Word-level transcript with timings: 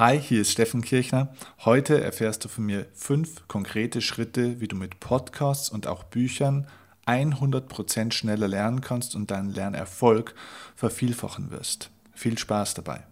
Hi, 0.00 0.18
hier 0.18 0.40
ist 0.40 0.52
Steffen 0.52 0.80
Kirchner. 0.80 1.28
Heute 1.62 2.02
erfährst 2.02 2.42
du 2.42 2.48
von 2.48 2.64
mir 2.64 2.86
fünf 2.94 3.46
konkrete 3.48 4.00
Schritte, 4.00 4.58
wie 4.58 4.66
du 4.66 4.74
mit 4.74 4.98
Podcasts 4.98 5.68
und 5.68 5.86
auch 5.86 6.04
Büchern 6.04 6.66
100% 7.06 8.10
schneller 8.10 8.48
lernen 8.48 8.80
kannst 8.80 9.14
und 9.14 9.30
deinen 9.30 9.50
Lernerfolg 9.50 10.34
vervielfachen 10.74 11.50
wirst. 11.50 11.90
Viel 12.14 12.38
Spaß 12.38 12.72
dabei. 12.72 13.02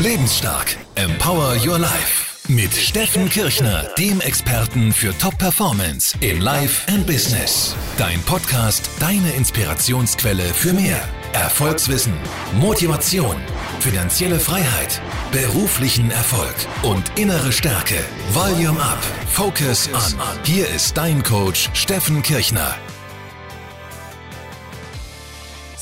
Lebensstark. 0.00 0.76
Empower 0.96 1.54
Your 1.64 1.78
Life. 1.78 2.33
Mit 2.48 2.74
Steffen 2.74 3.30
Kirchner, 3.30 3.88
dem 3.96 4.20
Experten 4.20 4.92
für 4.92 5.16
Top-Performance 5.16 6.14
in 6.20 6.42
Life 6.42 6.86
and 6.92 7.06
Business. 7.06 7.74
Dein 7.96 8.20
Podcast, 8.20 8.90
deine 9.00 9.32
Inspirationsquelle 9.32 10.44
für 10.52 10.74
mehr. 10.74 11.08
Erfolgswissen, 11.32 12.12
Motivation, 12.60 13.36
finanzielle 13.80 14.38
Freiheit, 14.38 15.00
beruflichen 15.32 16.10
Erfolg 16.10 16.54
und 16.82 17.18
innere 17.18 17.50
Stärke. 17.50 18.04
Volume 18.34 18.78
Up, 18.78 19.02
Focus 19.32 19.88
On. 19.94 20.20
Hier 20.44 20.68
ist 20.68 20.98
dein 20.98 21.22
Coach 21.22 21.70
Steffen 21.72 22.22
Kirchner. 22.22 22.76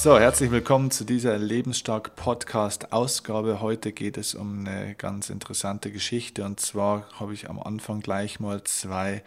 So, 0.03 0.19
herzlich 0.19 0.51
willkommen 0.51 0.91
zu 0.91 1.05
dieser 1.05 1.39
Lebensstark 1.39 2.17
Podcast 2.17 2.93
Ausgabe. 2.93 3.61
Heute 3.61 3.93
geht 3.93 4.17
es 4.17 4.35
um 4.35 4.67
eine 4.67 4.97
ganz 4.97 5.31
interessante 5.31 5.93
Geschichte 5.93 6.45
und 6.45 6.59
zwar 6.59 7.07
habe 7.21 7.35
ich 7.35 7.49
am 7.49 7.61
Anfang 7.61 8.01
gleich 8.01 8.41
mal 8.41 8.65
zwei 8.65 9.23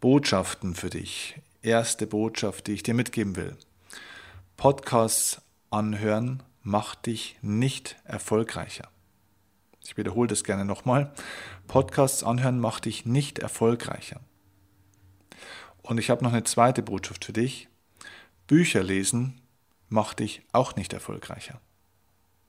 Botschaften 0.00 0.74
für 0.74 0.90
dich. 0.90 1.40
Erste 1.62 2.08
Botschaft, 2.08 2.66
die 2.66 2.72
ich 2.72 2.82
dir 2.82 2.94
mitgeben 2.94 3.36
will. 3.36 3.56
Podcasts 4.56 5.40
anhören 5.70 6.42
macht 6.64 7.06
dich 7.06 7.38
nicht 7.40 7.94
erfolgreicher. 8.02 8.88
Ich 9.84 9.96
wiederhole 9.96 10.26
das 10.26 10.42
gerne 10.42 10.64
nochmal. 10.64 11.12
Podcasts 11.68 12.24
anhören 12.24 12.58
macht 12.58 12.86
dich 12.86 13.06
nicht 13.06 13.38
erfolgreicher. 13.38 14.18
Und 15.82 15.98
ich 15.98 16.10
habe 16.10 16.24
noch 16.24 16.32
eine 16.32 16.42
zweite 16.42 16.82
Botschaft 16.82 17.24
für 17.24 17.32
dich. 17.32 17.68
Bücher 18.48 18.82
lesen 18.82 19.38
macht 19.92 20.18
dich 20.18 20.42
auch 20.52 20.74
nicht 20.76 20.92
erfolgreicher. 20.92 21.60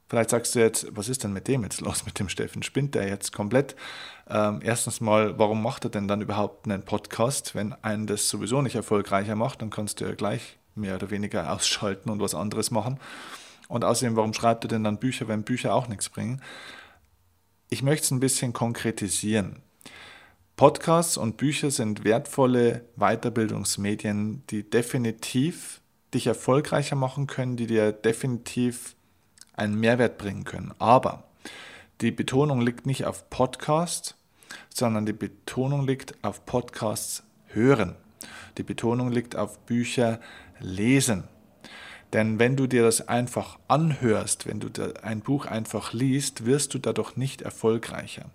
Vielleicht 0.09 0.29
sagst 0.29 0.53
du 0.53 0.59
jetzt, 0.59 0.87
was 0.91 1.09
ist 1.09 1.23
denn 1.23 1.33
mit 1.33 1.47
dem 1.47 1.63
jetzt 1.63 1.81
los, 1.81 2.05
mit 2.05 2.19
dem 2.19 2.29
Steffen? 2.29 2.61
Spinnt 2.61 2.93
der 2.93 3.07
jetzt 3.07 3.31
komplett? 3.33 3.75
Ähm, 4.29 4.59
erstens 4.63 5.01
mal, 5.01 5.39
warum 5.39 5.63
macht 5.63 5.85
er 5.85 5.89
denn 5.89 6.07
dann 6.07 6.21
überhaupt 6.21 6.65
einen 6.65 6.83
Podcast? 6.83 7.55
Wenn 7.55 7.73
einen 7.73 8.05
das 8.05 8.29
sowieso 8.29 8.61
nicht 8.61 8.75
erfolgreicher 8.75 9.35
macht, 9.35 9.61
dann 9.61 9.69
kannst 9.69 10.01
du 10.01 10.05
ja 10.05 10.13
gleich 10.13 10.57
mehr 10.75 10.95
oder 10.95 11.09
weniger 11.09 11.51
ausschalten 11.51 12.09
und 12.09 12.19
was 12.19 12.35
anderes 12.35 12.69
machen. 12.69 12.99
Und 13.67 13.83
außerdem, 13.83 14.15
warum 14.15 14.33
schreibt 14.33 14.65
er 14.65 14.67
denn 14.67 14.83
dann 14.83 14.99
Bücher, 14.99 15.27
wenn 15.27 15.43
Bücher 15.43 15.73
auch 15.73 15.87
nichts 15.87 16.09
bringen? 16.09 16.41
Ich 17.69 17.81
möchte 17.81 18.05
es 18.05 18.11
ein 18.11 18.19
bisschen 18.19 18.53
konkretisieren. 18.53 19.63
Podcasts 20.55 21.17
und 21.17 21.37
Bücher 21.37 21.71
sind 21.71 22.03
wertvolle 22.03 22.85
Weiterbildungsmedien, 22.97 24.43
die 24.51 24.69
definitiv 24.69 25.81
dich 26.13 26.27
erfolgreicher 26.27 26.95
machen 26.95 27.27
können, 27.27 27.55
die 27.57 27.67
dir 27.67 27.91
definitiv 27.91 28.95
einen 29.53 29.79
Mehrwert 29.79 30.17
bringen 30.17 30.43
können. 30.43 30.73
Aber 30.79 31.23
die 32.01 32.11
Betonung 32.11 32.61
liegt 32.61 32.85
nicht 32.85 33.05
auf 33.05 33.29
Podcast, 33.29 34.15
sondern 34.73 35.05
die 35.05 35.13
Betonung 35.13 35.85
liegt 35.85 36.23
auf 36.23 36.45
Podcasts 36.45 37.23
hören. 37.47 37.95
Die 38.57 38.63
Betonung 38.63 39.11
liegt 39.11 39.35
auf 39.35 39.59
Bücher 39.59 40.19
lesen. 40.59 41.23
Denn 42.13 42.37
wenn 42.37 42.55
du 42.55 42.67
dir 42.67 42.83
das 42.83 43.07
einfach 43.07 43.57
anhörst, 43.67 44.45
wenn 44.45 44.59
du 44.59 44.69
ein 45.01 45.21
Buch 45.21 45.47
einfach 45.47 45.93
liest, 45.93 46.45
wirst 46.45 46.73
du 46.73 46.79
dadurch 46.79 47.17
nicht 47.17 47.41
erfolgreicher. 47.41 48.25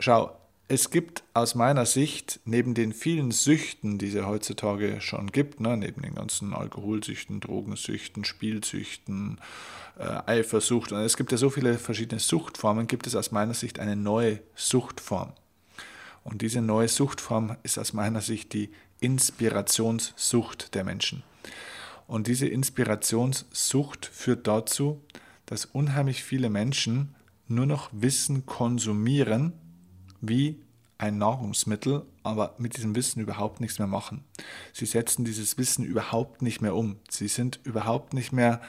Schau, 0.00 0.36
es 0.70 0.90
gibt 0.90 1.24
aus 1.34 1.56
meiner 1.56 1.84
Sicht 1.84 2.38
neben 2.44 2.74
den 2.74 2.92
vielen 2.92 3.32
Süchten, 3.32 3.98
die 3.98 4.16
es 4.16 4.24
heutzutage 4.24 5.00
schon 5.00 5.32
gibt, 5.32 5.58
ne, 5.58 5.76
neben 5.76 6.00
den 6.02 6.14
ganzen 6.14 6.54
Alkoholsüchten, 6.54 7.40
Drogensüchten, 7.40 8.24
Spielsüchten, 8.24 9.40
äh, 9.98 10.04
Eifersucht, 10.26 10.92
und 10.92 11.00
es 11.00 11.16
gibt 11.16 11.32
ja 11.32 11.38
so 11.38 11.50
viele 11.50 11.76
verschiedene 11.76 12.20
Suchtformen, 12.20 12.86
gibt 12.86 13.08
es 13.08 13.16
aus 13.16 13.32
meiner 13.32 13.54
Sicht 13.54 13.80
eine 13.80 13.96
neue 13.96 14.38
Suchtform. 14.54 15.32
Und 16.22 16.40
diese 16.40 16.60
neue 16.60 16.86
Suchtform 16.86 17.56
ist 17.64 17.76
aus 17.76 17.92
meiner 17.92 18.20
Sicht 18.20 18.52
die 18.52 18.70
Inspirationssucht 19.00 20.76
der 20.76 20.84
Menschen. 20.84 21.24
Und 22.06 22.28
diese 22.28 22.46
Inspirationssucht 22.46 24.06
führt 24.06 24.46
dazu, 24.46 25.02
dass 25.46 25.64
unheimlich 25.64 26.22
viele 26.22 26.48
Menschen 26.48 27.16
nur 27.48 27.66
noch 27.66 27.90
Wissen 27.92 28.46
konsumieren, 28.46 29.54
wie 30.20 30.60
ein 30.98 31.18
Nahrungsmittel, 31.18 32.04
aber 32.22 32.54
mit 32.58 32.76
diesem 32.76 32.94
Wissen 32.94 33.20
überhaupt 33.20 33.60
nichts 33.60 33.78
mehr 33.78 33.88
machen. 33.88 34.24
Sie 34.72 34.86
setzen 34.86 35.24
dieses 35.24 35.56
Wissen 35.56 35.84
überhaupt 35.84 36.42
nicht 36.42 36.60
mehr 36.60 36.74
um. 36.74 36.96
Sie 37.08 37.28
sind 37.28 37.60
überhaupt 37.64 38.12
nicht 38.12 38.32
mehr 38.32 38.60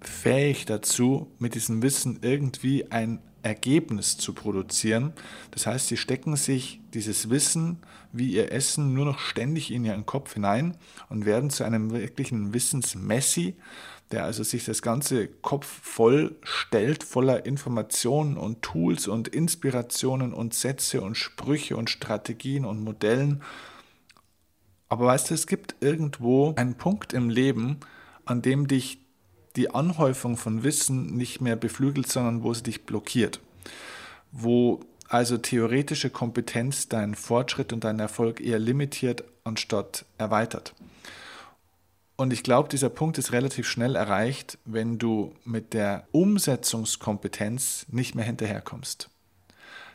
fähig 0.00 0.64
dazu, 0.64 1.30
mit 1.38 1.54
diesem 1.54 1.82
Wissen 1.82 2.20
irgendwie 2.22 2.90
ein 2.90 3.20
Ergebnis 3.42 4.16
zu 4.16 4.32
produzieren. 4.32 5.12
Das 5.50 5.66
heißt, 5.66 5.88
sie 5.88 5.98
stecken 5.98 6.36
sich 6.36 6.80
dieses 6.94 7.28
Wissen 7.28 7.78
wie 8.14 8.32
ihr 8.32 8.52
Essen 8.52 8.94
nur 8.94 9.04
noch 9.04 9.18
ständig 9.18 9.72
in 9.72 9.84
ihren 9.84 10.06
Kopf 10.06 10.34
hinein 10.34 10.76
und 11.08 11.26
werden 11.26 11.50
zu 11.50 11.64
einem 11.64 11.90
wirklichen 11.90 12.54
Wissensmessi, 12.54 13.56
der 14.12 14.24
also 14.24 14.42
sich 14.42 14.64
das 14.64 14.82
ganze 14.82 15.28
Kopf 15.28 15.66
voll 15.66 16.36
stellt, 16.42 17.04
voller 17.04 17.46
Informationen 17.46 18.36
und 18.36 18.62
Tools 18.62 19.08
und 19.08 19.28
Inspirationen 19.28 20.32
und 20.32 20.54
Sätze 20.54 21.00
und 21.00 21.16
Sprüche 21.16 21.76
und 21.76 21.90
Strategien 21.90 22.64
und 22.64 22.82
Modellen. 22.82 23.42
Aber 24.88 25.06
weißt 25.06 25.30
du, 25.30 25.34
es 25.34 25.46
gibt 25.46 25.76
irgendwo 25.80 26.54
einen 26.56 26.74
Punkt 26.74 27.12
im 27.12 27.30
Leben, 27.30 27.80
an 28.24 28.42
dem 28.42 28.68
dich 28.68 28.98
die 29.56 29.70
Anhäufung 29.70 30.36
von 30.36 30.62
Wissen 30.64 31.16
nicht 31.16 31.40
mehr 31.40 31.56
beflügelt, 31.56 32.08
sondern 32.08 32.42
wo 32.42 32.52
sie 32.54 32.64
dich 32.64 32.86
blockiert. 32.86 33.40
Wo 34.32 34.80
also 35.08 35.38
theoretische 35.38 36.10
Kompetenz 36.10 36.88
deinen 36.88 37.14
Fortschritt 37.14 37.72
und 37.72 37.84
deinen 37.84 38.00
Erfolg 38.00 38.40
eher 38.40 38.58
limitiert 38.58 39.24
anstatt 39.44 40.04
erweitert. 40.18 40.74
Und 42.16 42.32
ich 42.32 42.42
glaube, 42.44 42.68
dieser 42.68 42.90
Punkt 42.90 43.18
ist 43.18 43.32
relativ 43.32 43.68
schnell 43.68 43.96
erreicht, 43.96 44.58
wenn 44.64 44.98
du 44.98 45.34
mit 45.44 45.74
der 45.74 46.06
Umsetzungskompetenz 46.12 47.86
nicht 47.88 48.14
mehr 48.14 48.24
hinterherkommst. 48.24 49.10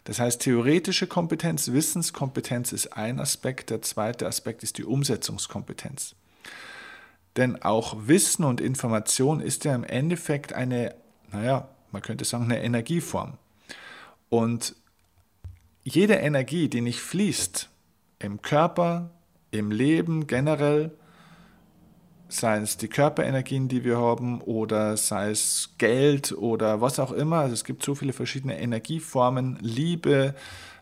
Das 0.04 0.20
heißt, 0.20 0.42
theoretische 0.42 1.08
Kompetenz, 1.08 1.72
Wissenskompetenz 1.72 2.72
ist 2.74 2.94
ein 2.98 3.20
Aspekt, 3.20 3.70
der 3.70 3.82
zweite 3.82 4.28
Aspekt 4.28 4.64
ist 4.64 4.78
die 4.78 4.84
Umsetzungskompetenz. 4.84 6.16
Denn 7.38 7.62
auch 7.62 7.96
Wissen 8.08 8.44
und 8.44 8.60
Information 8.60 9.40
ist 9.40 9.66
ja 9.66 9.76
im 9.76 9.84
Endeffekt 9.84 10.52
eine, 10.52 10.96
naja, 11.32 11.70
man 11.92 12.02
könnte 12.02 12.26
sagen, 12.26 12.46
eine 12.46 12.62
Energieform. 12.62 13.38
Und 14.30 14.76
jede 15.84 16.16
Energie, 16.16 16.68
die 16.70 16.82
nicht 16.82 17.00
fließt, 17.00 17.70
im 18.20 18.42
Körper, 18.42 19.12
im 19.52 19.72
Leben 19.72 20.28
generell, 20.28 20.92
sei 22.30 22.60
es 22.60 22.78
die 22.78 22.88
Körperenergien, 22.88 23.68
die 23.68 23.84
wir 23.84 23.98
haben, 23.98 24.40
oder 24.42 24.96
sei 24.98 25.32
es 25.32 25.72
Geld 25.80 26.32
oder 26.32 26.80
was 26.80 27.00
auch 27.00 27.12
immer. 27.12 27.40
Also 27.40 27.54
es 27.54 27.64
gibt 27.64 27.84
so 27.84 27.96
viele 27.96 28.14
verschiedene 28.14 28.60
Energieformen, 28.62 29.58
Liebe, 29.62 30.36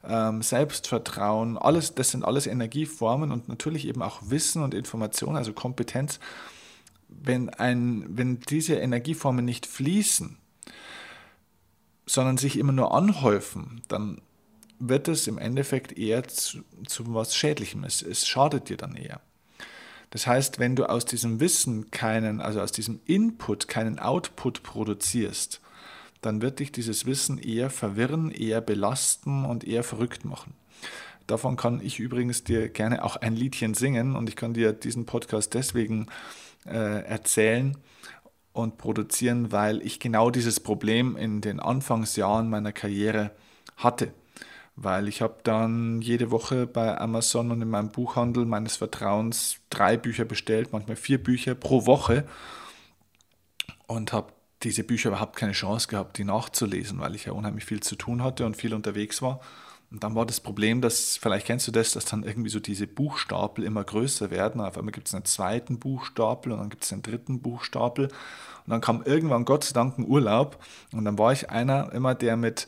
ähm, 0.06 0.42
Selbstvertrauen, 0.42 1.58
alles, 1.58 1.96
das 1.96 2.12
sind 2.12 2.24
alles 2.24 2.48
Energieformen 2.48 3.32
und 3.32 3.48
natürlich 3.48 3.88
eben 3.88 4.02
auch 4.02 4.22
Wissen 4.26 4.62
und 4.62 4.74
Information, 4.74 5.36
also 5.38 5.54
Kompetenz. 5.54 6.20
Wenn, 7.08 7.50
ein, 7.50 8.06
wenn 8.10 8.42
diese 8.42 8.76
Energieformen 8.76 9.46
nicht 9.46 9.66
fließen, 9.66 10.38
sondern 12.06 12.38
sich 12.38 12.58
immer 12.58 12.74
nur 12.74 12.94
anhäufen, 12.94 13.82
dann 13.88 14.22
wird 14.80 15.08
es 15.08 15.28
im 15.28 15.38
Endeffekt 15.38 15.98
eher 15.98 16.28
zu, 16.28 16.60
zu 16.86 17.14
was 17.14 17.36
Schädlichem. 17.36 17.86
Es, 17.86 18.02
es 18.02 18.28
schadet 18.28 18.70
dir 18.70 18.78
dann 18.78 18.96
eher. 18.96 19.22
Das 20.10 20.26
heißt, 20.26 20.60
wenn 20.60 20.76
du 20.76 20.86
aus 20.90 21.06
diesem 21.06 21.40
Wissen 21.40 21.92
keinen, 21.92 22.40
also 22.42 22.62
aus 22.62 22.72
diesem 22.72 23.00
Input 23.06 23.68
keinen 23.68 24.00
Output 24.00 24.64
produzierst, 24.64 25.62
dann 26.22 26.42
wird 26.42 26.60
dich 26.60 26.72
dieses 26.72 27.06
Wissen 27.06 27.38
eher 27.38 27.70
verwirren, 27.70 28.32
eher 28.32 28.62
belasten 28.62 29.46
und 29.46 29.66
eher 29.66 29.84
verrückt 29.84 30.26
machen. 30.26 30.54
Davon 31.28 31.58
kann 31.58 31.82
ich 31.82 32.00
übrigens 32.00 32.44
dir 32.44 32.70
gerne 32.70 33.04
auch 33.04 33.18
ein 33.18 33.36
Liedchen 33.36 33.74
singen 33.74 34.16
und 34.16 34.30
ich 34.30 34.36
kann 34.36 34.54
dir 34.54 34.72
diesen 34.72 35.06
Podcast 35.06 35.54
deswegen 35.54 36.08
äh, 36.66 37.04
erzählen 37.04 37.78
und 38.54 38.78
produzieren, 38.78 39.52
weil 39.52 39.82
ich 39.86 40.00
genau 40.00 40.32
dieses 40.32 40.62
Problem 40.62 41.18
in 41.18 41.42
den 41.42 41.60
Anfangsjahren 41.60 42.50
meiner 42.50 42.72
Karriere 42.72 43.32
hatte 43.76 44.14
weil 44.78 45.08
ich 45.08 45.24
habe 45.24 45.38
dann 45.44 46.02
jede 46.02 46.30
Woche 46.30 46.68
bei 46.68 47.00
Amazon 47.02 47.52
und 47.52 47.64
in 47.64 47.70
meinem 47.70 47.90
Buchhandel 47.90 48.46
meines 48.46 48.78
Vertrauens 48.78 49.58
drei 49.72 49.98
Bücher 49.98 50.24
bestellt, 50.24 50.72
manchmal 50.72 50.96
vier 50.96 51.22
Bücher 51.22 51.56
pro 51.56 51.88
Woche 51.88 52.26
und 53.88 54.14
habe 54.14 54.32
diese 54.62 54.84
Bücher 54.84 55.10
überhaupt 55.10 55.36
keine 55.36 55.54
Chance 55.54 55.88
gehabt, 55.88 56.20
die 56.20 56.24
nachzulesen, 56.24 57.00
weil 57.00 57.16
ich 57.16 57.26
ja 57.26 57.34
unheimlich 57.34 57.66
viel 57.66 57.80
zu 57.80 57.96
tun 57.96 58.24
hatte 58.24 58.46
und 58.46 58.56
viel 58.56 58.76
unterwegs 58.76 59.22
war. 59.24 59.40
Und 59.90 60.04
dann 60.04 60.14
war 60.14 60.26
das 60.26 60.42
Problem, 60.42 60.82
dass, 60.82 61.18
vielleicht 61.18 61.48
kennst 61.48 61.68
du 61.68 61.72
das, 61.72 61.94
dass 61.94 62.06
dann 62.06 62.24
irgendwie 62.24 62.50
so 62.50 62.60
diese 62.60 62.86
Buchstapel 62.86 63.64
immer 63.64 63.84
größer 63.84 64.30
werden. 64.30 64.62
Auf 64.62 64.78
einmal 64.78 64.92
gibt 64.92 65.08
es 65.08 65.16
einen 65.16 65.26
zweiten 65.26 65.80
Buchstapel 65.80 66.52
und 66.52 66.60
dann 66.60 66.70
gibt 66.70 66.84
es 66.84 66.94
einen 66.94 67.04
dritten 67.04 67.42
Buchstapel. 67.42 68.08
Und 68.08 68.72
dann 68.72 68.82
kam 68.82 69.02
irgendwann 69.04 69.46
Gott 69.46 69.64
sei 69.64 69.74
Dank 69.74 69.98
ein 69.98 70.06
Urlaub. 70.06 70.64
Und 70.92 71.06
dann 71.06 71.18
war 71.18 71.32
ich 71.32 71.50
einer 71.50 71.92
immer, 71.94 72.16
der 72.16 72.36
mit 72.36 72.68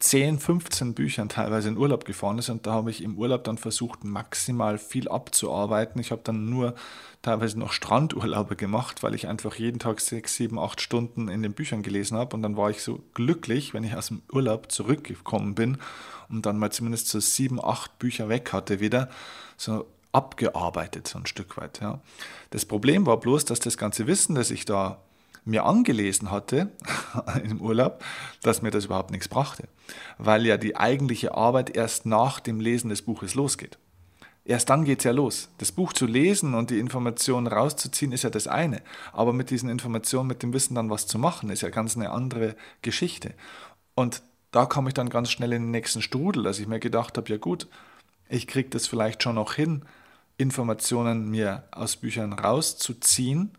10, 0.00 0.38
15 0.38 0.94
Büchern 0.94 1.28
teilweise 1.28 1.68
in 1.68 1.76
Urlaub 1.76 2.04
gefahren 2.04 2.38
ist 2.38 2.50
und 2.50 2.66
da 2.66 2.72
habe 2.72 2.90
ich 2.90 3.02
im 3.02 3.18
Urlaub 3.18 3.42
dann 3.42 3.58
versucht, 3.58 4.04
maximal 4.04 4.78
viel 4.78 5.08
abzuarbeiten. 5.08 6.00
Ich 6.00 6.12
habe 6.12 6.22
dann 6.22 6.48
nur 6.48 6.74
teilweise 7.20 7.58
noch 7.58 7.72
Strandurlaube 7.72 8.54
gemacht, 8.54 9.02
weil 9.02 9.14
ich 9.14 9.26
einfach 9.26 9.56
jeden 9.56 9.80
Tag 9.80 10.00
6, 10.00 10.36
7, 10.36 10.58
8 10.58 10.80
Stunden 10.80 11.28
in 11.28 11.42
den 11.42 11.52
Büchern 11.52 11.82
gelesen 11.82 12.16
habe 12.16 12.36
und 12.36 12.42
dann 12.42 12.56
war 12.56 12.70
ich 12.70 12.82
so 12.82 13.00
glücklich, 13.14 13.74
wenn 13.74 13.82
ich 13.82 13.96
aus 13.96 14.08
dem 14.08 14.22
Urlaub 14.32 14.70
zurückgekommen 14.70 15.56
bin 15.56 15.78
und 16.28 16.46
dann 16.46 16.58
mal 16.58 16.70
zumindest 16.70 17.08
so 17.08 17.18
7, 17.18 17.58
8 17.62 17.98
Bücher 17.98 18.28
weg 18.28 18.52
hatte 18.52 18.78
wieder, 18.78 19.08
so 19.56 19.84
abgearbeitet 20.12 21.08
so 21.08 21.18
ein 21.18 21.26
Stück 21.26 21.56
weit. 21.56 21.80
Ja. 21.80 22.00
Das 22.50 22.64
Problem 22.64 23.04
war 23.04 23.18
bloß, 23.18 23.44
dass 23.44 23.60
das 23.60 23.76
ganze 23.76 24.06
Wissen, 24.06 24.34
das 24.36 24.50
ich 24.50 24.64
da 24.64 25.00
mir 25.44 25.64
angelesen 25.64 26.30
hatte 26.30 26.70
im 27.44 27.60
Urlaub, 27.60 28.04
dass 28.42 28.62
mir 28.62 28.70
das 28.70 28.86
überhaupt 28.86 29.10
nichts 29.10 29.28
brachte, 29.28 29.68
weil 30.18 30.46
ja 30.46 30.56
die 30.56 30.76
eigentliche 30.76 31.34
Arbeit 31.34 31.76
erst 31.76 32.06
nach 32.06 32.40
dem 32.40 32.60
Lesen 32.60 32.90
des 32.90 33.02
Buches 33.02 33.34
losgeht. 33.34 33.78
Erst 34.44 34.70
dann 34.70 34.86
geht 34.86 35.00
es 35.00 35.04
ja 35.04 35.12
los. 35.12 35.50
Das 35.58 35.72
Buch 35.72 35.92
zu 35.92 36.06
lesen 36.06 36.54
und 36.54 36.70
die 36.70 36.78
Informationen 36.78 37.46
rauszuziehen, 37.46 38.12
ist 38.12 38.24
ja 38.24 38.30
das 38.30 38.46
eine. 38.46 38.80
Aber 39.12 39.34
mit 39.34 39.50
diesen 39.50 39.68
Informationen, 39.68 40.26
mit 40.26 40.42
dem 40.42 40.54
Wissen 40.54 40.74
dann 40.74 40.88
was 40.88 41.06
zu 41.06 41.18
machen, 41.18 41.50
ist 41.50 41.60
ja 41.60 41.68
ganz 41.68 41.96
eine 41.96 42.10
andere 42.10 42.56
Geschichte. 42.80 43.34
Und 43.94 44.22
da 44.50 44.64
kam 44.64 44.88
ich 44.88 44.94
dann 44.94 45.10
ganz 45.10 45.30
schnell 45.30 45.52
in 45.52 45.64
den 45.64 45.70
nächsten 45.70 46.00
Strudel, 46.00 46.44
dass 46.44 46.58
ich 46.58 46.66
mir 46.66 46.80
gedacht 46.80 47.18
habe, 47.18 47.28
ja 47.28 47.36
gut, 47.36 47.68
ich 48.30 48.46
kriege 48.46 48.70
das 48.70 48.86
vielleicht 48.86 49.22
schon 49.22 49.34
noch 49.34 49.52
hin, 49.52 49.84
Informationen 50.38 51.28
mir 51.28 51.64
aus 51.70 51.96
Büchern 51.96 52.32
rauszuziehen 52.32 53.52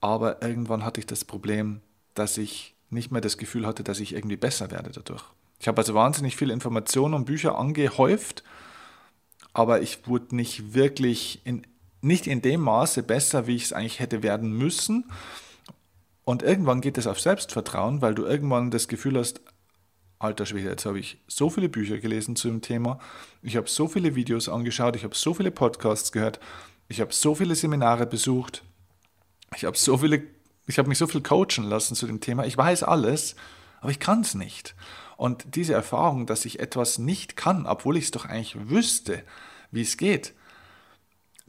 aber 0.00 0.42
irgendwann 0.42 0.84
hatte 0.84 1.00
ich 1.00 1.06
das 1.06 1.24
Problem, 1.24 1.80
dass 2.14 2.38
ich 2.38 2.74
nicht 2.90 3.12
mehr 3.12 3.20
das 3.20 3.38
Gefühl 3.38 3.66
hatte, 3.66 3.84
dass 3.84 4.00
ich 4.00 4.14
irgendwie 4.14 4.36
besser 4.36 4.70
werde 4.70 4.90
dadurch. 4.90 5.24
Ich 5.60 5.68
habe 5.68 5.78
also 5.78 5.94
wahnsinnig 5.94 6.36
viele 6.36 6.52
Informationen 6.52 7.14
und 7.14 7.26
Bücher 7.26 7.58
angehäuft, 7.58 8.42
aber 9.52 9.82
ich 9.82 10.06
wurde 10.06 10.34
nicht 10.34 10.74
wirklich 10.74 11.42
in, 11.44 11.66
nicht 12.00 12.26
in 12.26 12.42
dem 12.42 12.62
Maße 12.62 13.02
besser, 13.02 13.46
wie 13.46 13.56
ich 13.56 13.64
es 13.64 13.72
eigentlich 13.72 14.00
hätte 14.00 14.22
werden 14.22 14.52
müssen. 14.52 15.10
Und 16.24 16.42
irgendwann 16.42 16.80
geht 16.80 16.96
es 16.96 17.06
auf 17.06 17.20
Selbstvertrauen, 17.20 18.00
weil 18.00 18.14
du 18.14 18.24
irgendwann 18.24 18.70
das 18.70 18.88
Gefühl 18.88 19.18
hast, 19.18 19.40
alter 20.18 20.46
Schwede, 20.46 20.70
jetzt 20.70 20.86
habe 20.86 20.98
ich 20.98 21.18
so 21.26 21.50
viele 21.50 21.68
Bücher 21.68 21.98
gelesen 21.98 22.36
zu 22.36 22.48
dem 22.48 22.60
Thema, 22.60 22.98
ich 23.42 23.56
habe 23.56 23.68
so 23.68 23.88
viele 23.88 24.14
Videos 24.14 24.48
angeschaut, 24.48 24.94
ich 24.96 25.04
habe 25.04 25.14
so 25.14 25.34
viele 25.34 25.50
Podcasts 25.50 26.12
gehört, 26.12 26.40
ich 26.88 27.00
habe 27.00 27.12
so 27.12 27.34
viele 27.34 27.54
Seminare 27.54 28.06
besucht, 28.06 28.62
ich 29.56 29.64
habe 29.64 29.76
so 29.76 29.98
viele, 29.98 30.22
ich 30.66 30.78
habe 30.78 30.88
mich 30.88 30.98
so 30.98 31.06
viel 31.06 31.22
coachen 31.22 31.64
lassen 31.64 31.94
zu 31.94 32.06
dem 32.06 32.20
Thema. 32.20 32.46
Ich 32.46 32.56
weiß 32.56 32.82
alles, 32.82 33.36
aber 33.80 33.90
ich 33.90 34.00
kann 34.00 34.20
es 34.20 34.34
nicht. 34.34 34.74
Und 35.16 35.54
diese 35.54 35.74
Erfahrung, 35.74 36.26
dass 36.26 36.44
ich 36.44 36.60
etwas 36.60 36.98
nicht 36.98 37.36
kann, 37.36 37.66
obwohl 37.66 37.96
ich 37.96 38.04
es 38.04 38.10
doch 38.10 38.24
eigentlich 38.24 38.68
wüsste, 38.68 39.22
wie 39.70 39.82
es 39.82 39.96
geht, 39.96 40.34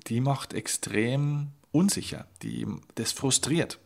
die 0.07 0.19
macht 0.19 0.53
extrem 0.53 1.51
unsicher, 1.71 2.25
die, 2.41 2.67
das 2.95 3.11
frustriert. 3.11 3.79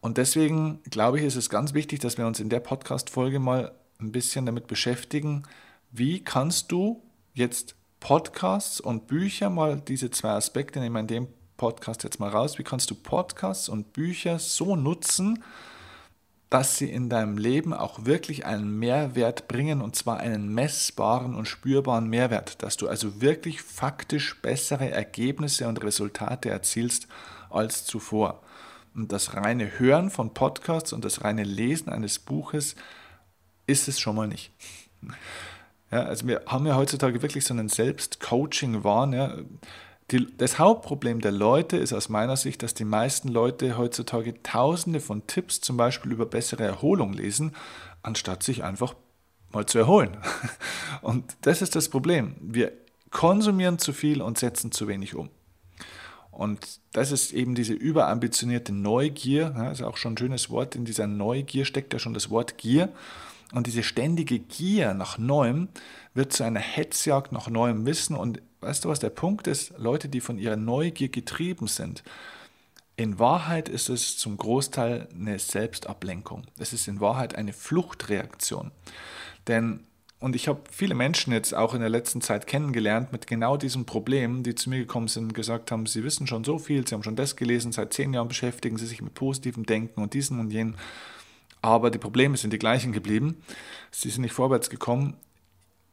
Und 0.00 0.18
deswegen 0.18 0.82
glaube 0.90 1.20
ich, 1.20 1.24
ist 1.24 1.36
es 1.36 1.50
ganz 1.50 1.74
wichtig, 1.74 2.00
dass 2.00 2.18
wir 2.18 2.26
uns 2.26 2.40
in 2.40 2.48
der 2.48 2.60
Podcast-Folge 2.60 3.38
mal 3.38 3.72
ein 4.00 4.10
bisschen 4.10 4.46
damit 4.46 4.66
beschäftigen, 4.66 5.44
wie 5.92 6.24
kannst 6.24 6.72
du 6.72 7.02
jetzt 7.34 7.76
Podcasts 8.00 8.80
und 8.80 9.06
Bücher 9.06 9.48
mal 9.50 9.80
diese 9.80 10.10
zwei 10.10 10.30
Aspekte, 10.30 10.80
nehmen 10.80 10.96
in 10.96 11.06
dem 11.06 11.28
Podcast 11.62 12.02
jetzt 12.02 12.18
mal 12.18 12.28
raus. 12.28 12.58
Wie 12.58 12.64
kannst 12.64 12.90
du 12.90 12.96
Podcasts 12.96 13.68
und 13.68 13.92
Bücher 13.92 14.40
so 14.40 14.74
nutzen, 14.74 15.44
dass 16.50 16.76
sie 16.76 16.90
in 16.90 17.08
deinem 17.08 17.38
Leben 17.38 17.72
auch 17.72 18.04
wirklich 18.04 18.44
einen 18.46 18.80
Mehrwert 18.80 19.46
bringen 19.46 19.80
und 19.80 19.94
zwar 19.94 20.18
einen 20.18 20.52
messbaren 20.52 21.36
und 21.36 21.46
spürbaren 21.46 22.08
Mehrwert, 22.08 22.64
dass 22.64 22.76
du 22.76 22.88
also 22.88 23.20
wirklich 23.20 23.62
faktisch 23.62 24.42
bessere 24.42 24.90
Ergebnisse 24.90 25.68
und 25.68 25.84
Resultate 25.84 26.50
erzielst 26.50 27.06
als 27.48 27.84
zuvor. 27.84 28.42
Und 28.92 29.12
das 29.12 29.36
reine 29.36 29.78
Hören 29.78 30.10
von 30.10 30.34
Podcasts 30.34 30.92
und 30.92 31.04
das 31.04 31.22
reine 31.22 31.44
Lesen 31.44 31.90
eines 31.90 32.18
Buches 32.18 32.74
ist 33.68 33.86
es 33.86 34.00
schon 34.00 34.16
mal 34.16 34.26
nicht. 34.26 34.50
Ja, 35.92 36.02
also 36.02 36.26
wir 36.26 36.42
haben 36.46 36.66
ja 36.66 36.74
heutzutage 36.74 37.22
wirklich 37.22 37.44
so 37.44 37.54
einen 37.54 37.68
Selbstcoaching-Wahn. 37.68 39.12
Ja. 39.12 39.36
Die, 40.12 40.28
das 40.36 40.58
Hauptproblem 40.58 41.22
der 41.22 41.32
Leute 41.32 41.78
ist 41.78 41.94
aus 41.94 42.10
meiner 42.10 42.36
Sicht, 42.36 42.62
dass 42.62 42.74
die 42.74 42.84
meisten 42.84 43.28
Leute 43.28 43.78
heutzutage 43.78 44.42
tausende 44.42 45.00
von 45.00 45.26
Tipps 45.26 45.62
zum 45.62 45.78
Beispiel 45.78 46.12
über 46.12 46.26
bessere 46.26 46.64
Erholung 46.64 47.14
lesen, 47.14 47.52
anstatt 48.02 48.42
sich 48.42 48.62
einfach 48.62 48.94
mal 49.52 49.64
zu 49.64 49.78
erholen. 49.78 50.18
Und 51.00 51.36
das 51.40 51.62
ist 51.62 51.74
das 51.76 51.88
Problem. 51.88 52.34
Wir 52.40 52.72
konsumieren 53.10 53.78
zu 53.78 53.92
viel 53.92 54.22
und 54.22 54.38
setzen 54.38 54.72
zu 54.72 54.88
wenig 54.88 55.14
um. 55.14 55.28
Und 56.30 56.80
das 56.92 57.12
ist 57.12 57.32
eben 57.32 57.54
diese 57.54 57.74
überambitionierte 57.74 58.72
Neugier, 58.72 59.52
ja, 59.54 59.70
ist 59.70 59.82
auch 59.82 59.98
schon 59.98 60.14
ein 60.14 60.18
schönes 60.18 60.48
Wort, 60.48 60.74
in 60.74 60.86
dieser 60.86 61.06
Neugier 61.06 61.66
steckt 61.66 61.92
ja 61.92 61.98
schon 61.98 62.14
das 62.14 62.30
Wort 62.30 62.56
Gier. 62.56 62.88
Und 63.52 63.66
diese 63.66 63.82
ständige 63.82 64.38
Gier 64.38 64.94
nach 64.94 65.18
Neuem 65.18 65.68
wird 66.14 66.32
zu 66.32 66.42
einer 66.42 66.60
Hetzjagd 66.60 67.32
nach 67.32 67.48
neuem 67.48 67.86
Wissen 67.86 68.16
und 68.16 68.40
weißt 68.60 68.84
du, 68.84 68.88
was 68.88 69.00
der 69.00 69.10
Punkt 69.10 69.46
ist? 69.46 69.74
Leute, 69.76 70.08
die 70.08 70.20
von 70.20 70.38
ihrer 70.38 70.56
Neugier 70.56 71.08
getrieben 71.08 71.66
sind. 71.66 72.02
In 72.96 73.18
Wahrheit 73.18 73.68
ist 73.68 73.88
es 73.88 74.16
zum 74.16 74.36
Großteil 74.36 75.08
eine 75.14 75.38
Selbstablenkung. 75.38 76.46
Es 76.58 76.72
ist 76.72 76.88
in 76.88 77.00
Wahrheit 77.00 77.34
eine 77.34 77.52
Fluchtreaktion. 77.52 78.70
Denn, 79.48 79.80
und 80.20 80.36
ich 80.36 80.46
habe 80.46 80.60
viele 80.70 80.94
Menschen 80.94 81.32
jetzt 81.32 81.54
auch 81.54 81.74
in 81.74 81.80
der 81.80 81.88
letzten 81.88 82.20
Zeit 82.20 82.46
kennengelernt 82.46 83.10
mit 83.10 83.26
genau 83.26 83.56
diesem 83.56 83.86
Problem, 83.86 84.42
die 84.42 84.54
zu 84.54 84.70
mir 84.70 84.78
gekommen 84.78 85.08
sind 85.08 85.24
und 85.24 85.34
gesagt 85.34 85.72
haben, 85.72 85.86
sie 85.86 86.04
wissen 86.04 86.26
schon 86.26 86.44
so 86.44 86.58
viel, 86.58 86.86
sie 86.86 86.94
haben 86.94 87.02
schon 87.02 87.16
das 87.16 87.36
gelesen, 87.36 87.72
seit 87.72 87.92
zehn 87.92 88.12
Jahren 88.14 88.28
beschäftigen 88.28 88.76
sie 88.76 88.86
sich 88.86 89.02
mit 89.02 89.14
positivem 89.14 89.66
Denken 89.66 90.00
und 90.00 90.14
diesen 90.14 90.38
und 90.38 90.52
jenen. 90.52 90.76
Aber 91.62 91.90
die 91.90 91.98
Probleme 91.98 92.36
sind 92.36 92.52
die 92.52 92.58
gleichen 92.58 92.92
geblieben. 92.92 93.42
Sie 93.90 94.10
sind 94.10 94.22
nicht 94.22 94.34
vorwärts 94.34 94.68
gekommen. 94.68 95.16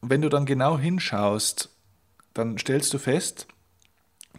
Wenn 0.02 0.20
du 0.20 0.28
dann 0.28 0.46
genau 0.46 0.78
hinschaust 0.78 1.70
dann 2.34 2.58
stellst 2.58 2.94
du 2.94 2.98
fest, 2.98 3.46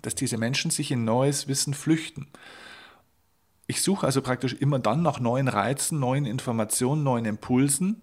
dass 0.02 0.16
diese 0.16 0.38
Menschen 0.38 0.72
sich 0.72 0.92
in 0.92 1.04
neues 1.04 1.48
Wissen 1.48 1.74
flüchten. 1.74 2.28
Ich 3.68 3.82
suche 3.82 4.06
also 4.06 4.22
praktisch 4.22 4.54
immer 4.54 4.80
dann 4.80 5.02
nach 5.02 5.20
neuen 5.20 5.48
Reizen, 5.48 6.00
neuen 6.00 6.26
Informationen, 6.26 7.04
neuen 7.04 7.26
Impulsen, 7.26 8.02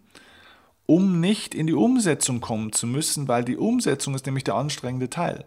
um 0.87 1.21
nicht 1.21 1.55
in 1.55 1.67
die 1.67 1.75
Umsetzung 1.75 2.41
kommen 2.41 2.73
zu 2.73 2.87
müssen, 2.87 3.29
weil 3.29 3.45
die 3.45 3.57
Umsetzung 3.57 4.15
ist 4.15 4.25
nämlich 4.27 4.45
der 4.45 4.55
anstrengende 4.55 5.11
Teil. 5.11 5.45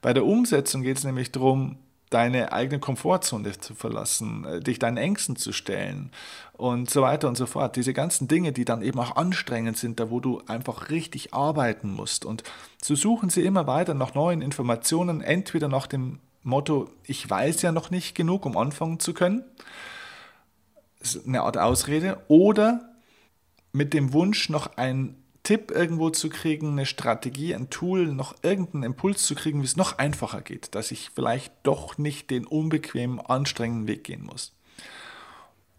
Bei 0.00 0.14
der 0.14 0.24
Umsetzung 0.24 0.82
geht 0.82 0.96
es 0.96 1.04
nämlich 1.04 1.32
darum, 1.32 1.76
deine 2.10 2.52
eigene 2.52 2.80
Komfortzone 2.80 3.58
zu 3.58 3.74
verlassen, 3.74 4.44
äh, 4.44 4.60
dich 4.60 4.78
deinen 4.78 4.96
Ängsten 4.96 5.36
zu 5.36 5.52
stellen 5.52 6.10
und 6.52 6.90
so 6.90 7.02
weiter 7.02 7.28
und 7.28 7.36
so 7.36 7.46
fort. 7.46 7.76
Diese 7.76 7.94
ganzen 7.94 8.28
Dinge, 8.28 8.52
die 8.52 8.64
dann 8.64 8.82
eben 8.82 8.98
auch 8.98 9.16
anstrengend 9.16 9.78
sind, 9.78 10.00
da 10.00 10.10
wo 10.10 10.20
du 10.20 10.42
einfach 10.46 10.90
richtig 10.90 11.32
arbeiten 11.32 11.90
musst. 11.92 12.24
Und 12.24 12.42
so 12.82 12.96
suchen 12.96 13.30
sie 13.30 13.44
immer 13.44 13.66
weiter 13.66 13.94
nach 13.94 14.14
neuen 14.14 14.42
Informationen, 14.42 15.20
entweder 15.20 15.68
nach 15.68 15.86
dem 15.86 16.18
Motto, 16.42 16.90
ich 17.04 17.28
weiß 17.28 17.62
ja 17.62 17.70
noch 17.70 17.90
nicht 17.90 18.14
genug, 18.14 18.44
um 18.44 18.56
anfangen 18.56 18.98
zu 18.98 19.14
können, 19.14 19.44
das 20.98 21.14
ist 21.14 21.26
eine 21.26 21.42
Art 21.42 21.56
Ausrede, 21.56 22.18
oder 22.28 22.90
mit 23.72 23.94
dem 23.94 24.12
Wunsch, 24.12 24.48
noch 24.50 24.76
ein 24.76 25.19
Tipp 25.42 25.70
irgendwo 25.70 26.10
zu 26.10 26.28
kriegen, 26.28 26.72
eine 26.72 26.86
Strategie, 26.86 27.54
ein 27.54 27.70
Tool, 27.70 28.06
noch 28.06 28.34
irgendeinen 28.42 28.84
Impuls 28.84 29.24
zu 29.24 29.34
kriegen, 29.34 29.62
wie 29.62 29.66
es 29.66 29.76
noch 29.76 29.98
einfacher 29.98 30.42
geht, 30.42 30.74
dass 30.74 30.90
ich 30.90 31.10
vielleicht 31.14 31.52
doch 31.62 31.98
nicht 31.98 32.30
den 32.30 32.46
unbequemen, 32.46 33.20
anstrengenden 33.20 33.88
Weg 33.88 34.04
gehen 34.04 34.24
muss. 34.24 34.52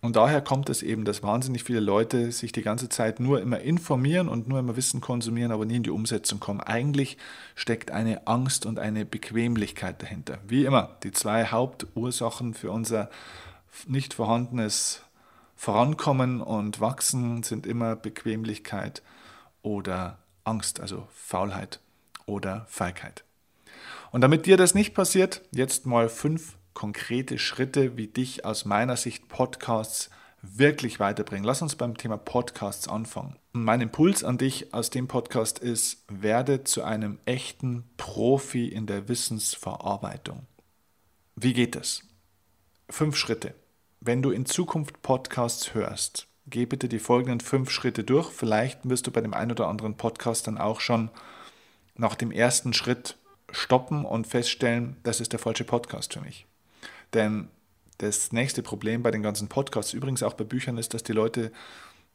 Und 0.04 0.16
daher 0.16 0.42
kommt 0.42 0.68
es 0.70 0.82
eben, 0.82 1.06
dass 1.06 1.22
wahnsinnig 1.22 1.64
viele 1.64 1.80
Leute 1.80 2.32
sich 2.32 2.52
die 2.52 2.64
ganze 2.64 2.90
Zeit 2.90 3.20
nur 3.20 3.40
immer 3.40 3.60
informieren 3.60 4.30
und 4.30 4.48
nur 4.48 4.58
immer 4.58 4.76
Wissen 4.76 5.00
konsumieren, 5.00 5.52
aber 5.52 5.66
nie 5.66 5.76
in 5.76 5.84
die 5.84 5.92
Umsetzung 5.92 6.40
kommen. 6.40 6.60
Eigentlich 6.60 7.18
steckt 7.54 7.92
eine 7.92 8.26
Angst 8.26 8.66
und 8.66 8.80
eine 8.80 9.06
Bequemlichkeit 9.06 10.02
dahinter. 10.02 10.40
Wie 10.48 10.66
immer, 10.66 10.98
die 11.04 11.12
zwei 11.12 11.46
Hauptursachen 11.46 12.56
für 12.56 12.72
unser 12.72 13.12
nicht 13.88 14.16
vorhandenes 14.16 15.04
Vorankommen 15.56 16.42
und 16.42 16.82
Wachsen 16.82 17.44
sind 17.44 17.68
immer 17.68 17.96
Bequemlichkeit 17.96 19.04
oder 19.62 20.20
Angst, 20.44 20.80
also 20.80 21.08
Faulheit 21.14 21.80
oder 22.26 22.66
Feigheit. 22.70 23.24
Und 24.12 24.22
damit 24.22 24.46
dir 24.46 24.58
das 24.58 24.74
nicht 24.74 24.94
passiert, 24.94 25.42
jetzt 25.52 25.86
mal 25.86 26.10
fünf 26.10 26.58
konkrete 26.74 27.38
Schritte, 27.38 27.98
wie 27.98 28.08
dich 28.08 28.46
aus 28.46 28.66
meiner 28.66 28.98
Sicht 28.98 29.28
Podcasts 29.28 30.10
wirklich 30.42 31.00
weiterbringen. 31.00 31.46
Lass 31.46 31.62
uns 31.62 31.76
beim 31.76 31.98
Thema 31.98 32.18
Podcasts 32.18 32.88
anfangen. 32.88 33.38
Mein 33.54 33.82
Impuls 33.82 34.24
an 34.24 34.38
dich 34.38 34.74
aus 34.74 34.90
dem 34.90 35.08
Podcast 35.08 35.60
ist, 35.60 36.04
werde 36.10 36.64
zu 36.64 36.84
einem 36.84 37.20
echten 37.26 37.90
Profi 37.98 38.68
in 38.68 38.88
der 38.88 39.08
Wissensverarbeitung. 39.08 40.48
Wie 41.36 41.54
geht 41.54 41.76
es? 41.76 42.04
Fünf 42.90 43.16
Schritte. 43.16 43.54
Wenn 44.00 44.22
du 44.22 44.32
in 44.32 44.46
Zukunft 44.46 45.02
Podcasts 45.02 45.74
hörst, 45.74 46.28
geh 46.48 46.66
bitte 46.66 46.90
die 46.90 47.00
folgenden 47.00 47.40
fünf 47.40 47.70
Schritte 47.70 48.04
durch. 48.04 48.30
Vielleicht 48.32 48.88
wirst 48.88 49.08
du 49.08 49.12
bei 49.12 49.22
dem 49.22 49.34
einen 49.34 49.52
oder 49.52 49.68
anderen 49.68 49.96
Podcast 49.96 50.48
dann 50.48 50.58
auch 50.58 50.80
schon 50.80 51.10
nach 51.96 52.16
dem 52.16 52.32
ersten 52.32 52.74
Schritt 52.74 53.18
stoppen 53.52 54.06
und 54.06 54.28
feststellen, 54.28 54.98
das 55.04 55.20
ist 55.20 55.34
der 55.34 55.40
falsche 55.40 55.66
Podcast 55.66 56.14
für 56.14 56.22
mich. 56.22 56.46
Denn 57.14 57.50
das 57.98 58.32
nächste 58.32 58.64
Problem 58.64 59.04
bei 59.04 59.12
den 59.12 59.22
ganzen 59.22 59.48
Podcasts, 59.48 59.94
übrigens 59.94 60.24
auch 60.24 60.34
bei 60.34 60.44
Büchern, 60.44 60.78
ist, 60.78 60.94
dass 60.94 61.04
die 61.04 61.12
Leute 61.12 61.52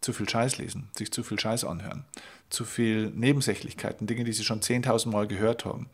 zu 0.00 0.12
viel 0.12 0.28
Scheiß 0.28 0.58
lesen, 0.58 0.90
sich 0.96 1.12
zu 1.12 1.22
viel 1.22 1.38
Scheiß 1.38 1.64
anhören, 1.64 2.04
zu 2.50 2.64
viel 2.64 3.10
Nebensächlichkeiten, 3.10 4.06
Dinge, 4.06 4.24
die 4.24 4.32
sie 4.32 4.44
schon 4.44 4.60
10.000 4.60 5.08
Mal 5.10 5.26
gehört 5.26 5.64
haben. 5.64 5.88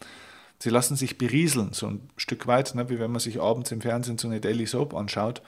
Sie 0.58 0.70
lassen 0.70 0.96
sich 0.96 1.18
berieseln, 1.18 1.72
so 1.72 1.88
ein 1.88 2.08
Stück 2.16 2.46
weit, 2.46 2.74
ne, 2.74 2.88
wie 2.88 2.98
wenn 2.98 3.10
man 3.10 3.20
sich 3.20 3.40
abends 3.40 3.72
im 3.72 3.80
Fernsehen 3.80 4.18
so 4.18 4.28
eine 4.28 4.40
Daily 4.40 4.66
Soap 4.66 4.94
anschaut. 4.94 5.42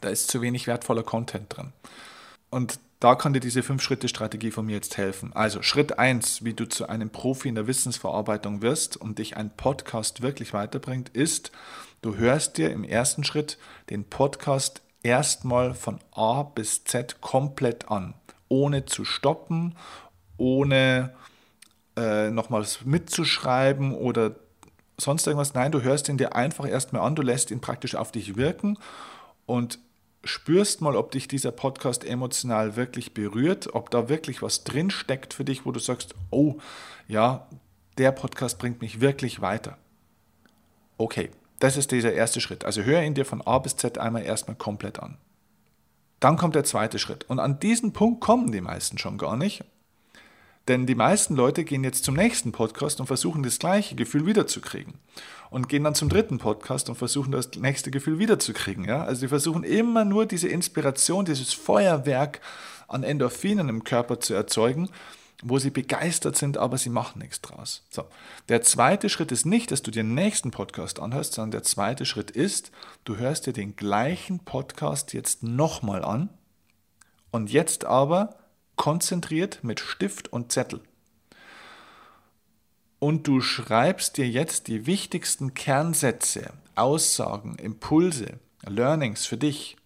Da 0.00 0.08
ist 0.08 0.30
zu 0.30 0.40
wenig 0.40 0.66
wertvoller 0.66 1.02
Content 1.02 1.54
drin. 1.56 1.72
Und 2.50 2.78
da 3.02 3.16
kann 3.16 3.32
dir 3.32 3.40
diese 3.40 3.64
Fünf-Schritte-Strategie 3.64 4.52
von 4.52 4.64
mir 4.64 4.76
jetzt 4.76 4.96
helfen. 4.96 5.32
Also 5.32 5.60
Schritt 5.62 5.98
1, 5.98 6.44
wie 6.44 6.54
du 6.54 6.68
zu 6.68 6.88
einem 6.88 7.10
Profi 7.10 7.48
in 7.48 7.56
der 7.56 7.66
Wissensverarbeitung 7.66 8.62
wirst 8.62 8.96
und 8.96 9.18
dich 9.18 9.36
ein 9.36 9.50
Podcast 9.50 10.22
wirklich 10.22 10.52
weiterbringt, 10.52 11.08
ist, 11.08 11.50
du 12.02 12.14
hörst 12.14 12.58
dir 12.58 12.70
im 12.70 12.84
ersten 12.84 13.24
Schritt 13.24 13.58
den 13.90 14.04
Podcast 14.04 14.82
erstmal 15.02 15.74
von 15.74 15.98
A 16.12 16.44
bis 16.44 16.84
Z 16.84 17.20
komplett 17.20 17.90
an, 17.90 18.14
ohne 18.48 18.84
zu 18.86 19.04
stoppen, 19.04 19.74
ohne 20.36 21.12
äh, 21.96 22.30
nochmals 22.30 22.84
mitzuschreiben 22.84 23.94
oder 23.94 24.36
sonst 24.96 25.26
irgendwas. 25.26 25.54
Nein, 25.54 25.72
du 25.72 25.82
hörst 25.82 26.08
ihn 26.08 26.18
dir 26.18 26.36
einfach 26.36 26.68
erstmal 26.68 27.02
an, 27.02 27.16
du 27.16 27.22
lässt 27.22 27.50
ihn 27.50 27.60
praktisch 27.60 27.96
auf 27.96 28.12
dich 28.12 28.36
wirken 28.36 28.78
und 29.46 29.78
spürst 30.24 30.80
mal, 30.80 30.96
ob 30.96 31.10
dich 31.10 31.28
dieser 31.28 31.52
Podcast 31.52 32.04
emotional 32.04 32.76
wirklich 32.76 33.14
berührt, 33.14 33.74
ob 33.74 33.90
da 33.90 34.08
wirklich 34.08 34.42
was 34.42 34.64
drin 34.64 34.90
steckt 34.90 35.34
für 35.34 35.44
dich, 35.44 35.66
wo 35.66 35.72
du 35.72 35.80
sagst, 35.80 36.14
oh 36.30 36.56
ja, 37.08 37.48
der 37.98 38.12
Podcast 38.12 38.58
bringt 38.58 38.80
mich 38.80 39.00
wirklich 39.00 39.40
weiter. 39.40 39.78
Okay, 40.96 41.30
das 41.58 41.76
ist 41.76 41.90
dieser 41.90 42.12
erste 42.12 42.40
Schritt. 42.40 42.64
Also 42.64 42.82
hör 42.82 43.02
ihn 43.02 43.14
dir 43.14 43.24
von 43.24 43.42
A 43.42 43.58
bis 43.58 43.76
Z 43.76 43.98
einmal 43.98 44.22
erstmal 44.22 44.56
komplett 44.56 45.00
an. 45.00 45.18
Dann 46.20 46.36
kommt 46.36 46.54
der 46.54 46.64
zweite 46.64 46.98
Schritt. 46.98 47.24
Und 47.28 47.40
an 47.40 47.58
diesen 47.58 47.92
Punkt 47.92 48.20
kommen 48.20 48.52
die 48.52 48.60
meisten 48.60 48.98
schon 48.98 49.18
gar 49.18 49.36
nicht. 49.36 49.64
Denn 50.68 50.86
die 50.86 50.94
meisten 50.94 51.34
Leute 51.34 51.64
gehen 51.64 51.82
jetzt 51.82 52.04
zum 52.04 52.14
nächsten 52.14 52.52
Podcast 52.52 53.00
und 53.00 53.06
versuchen 53.06 53.42
das 53.42 53.58
gleiche 53.58 53.96
Gefühl 53.96 54.26
wiederzukriegen. 54.26 54.94
Und 55.50 55.68
gehen 55.68 55.84
dann 55.84 55.94
zum 55.94 56.08
dritten 56.08 56.38
Podcast 56.38 56.88
und 56.88 56.94
versuchen 56.94 57.32
das 57.32 57.50
nächste 57.56 57.90
Gefühl 57.90 58.18
wiederzukriegen. 58.18 58.84
Ja? 58.84 59.04
Also 59.04 59.22
die 59.22 59.28
versuchen 59.28 59.64
immer 59.64 60.04
nur 60.04 60.24
diese 60.24 60.48
Inspiration, 60.48 61.24
dieses 61.24 61.52
Feuerwerk 61.52 62.40
an 62.88 63.02
Endorphinen 63.02 63.68
im 63.68 63.84
Körper 63.84 64.20
zu 64.20 64.34
erzeugen, 64.34 64.88
wo 65.42 65.58
sie 65.58 65.70
begeistert 65.70 66.36
sind, 66.36 66.56
aber 66.56 66.78
sie 66.78 66.90
machen 66.90 67.18
nichts 67.18 67.40
draus. 67.40 67.82
So. 67.90 68.04
Der 68.48 68.62
zweite 68.62 69.08
Schritt 69.08 69.32
ist 69.32 69.44
nicht, 69.44 69.72
dass 69.72 69.82
du 69.82 69.90
dir 69.90 70.04
den 70.04 70.14
nächsten 70.14 70.52
Podcast 70.52 71.00
anhörst, 71.00 71.34
sondern 71.34 71.50
der 71.50 71.64
zweite 71.64 72.06
Schritt 72.06 72.30
ist, 72.30 72.70
du 73.04 73.16
hörst 73.16 73.46
dir 73.46 73.52
den 73.52 73.74
gleichen 73.74 74.38
Podcast 74.38 75.12
jetzt 75.12 75.42
nochmal 75.42 76.04
an 76.04 76.30
und 77.32 77.50
jetzt 77.50 77.84
aber 77.84 78.36
konzentriert 78.76 79.62
mit 79.62 79.80
Stift 79.80 80.32
und 80.32 80.52
Zettel. 80.52 80.80
Und 82.98 83.26
du 83.26 83.40
schreibst 83.40 84.16
dir 84.16 84.28
jetzt 84.28 84.68
die 84.68 84.86
wichtigsten 84.86 85.54
Kernsätze, 85.54 86.52
Aussagen, 86.76 87.56
Impulse, 87.56 88.38
Learnings 88.64 89.26
für 89.26 89.36
dich 89.36 89.76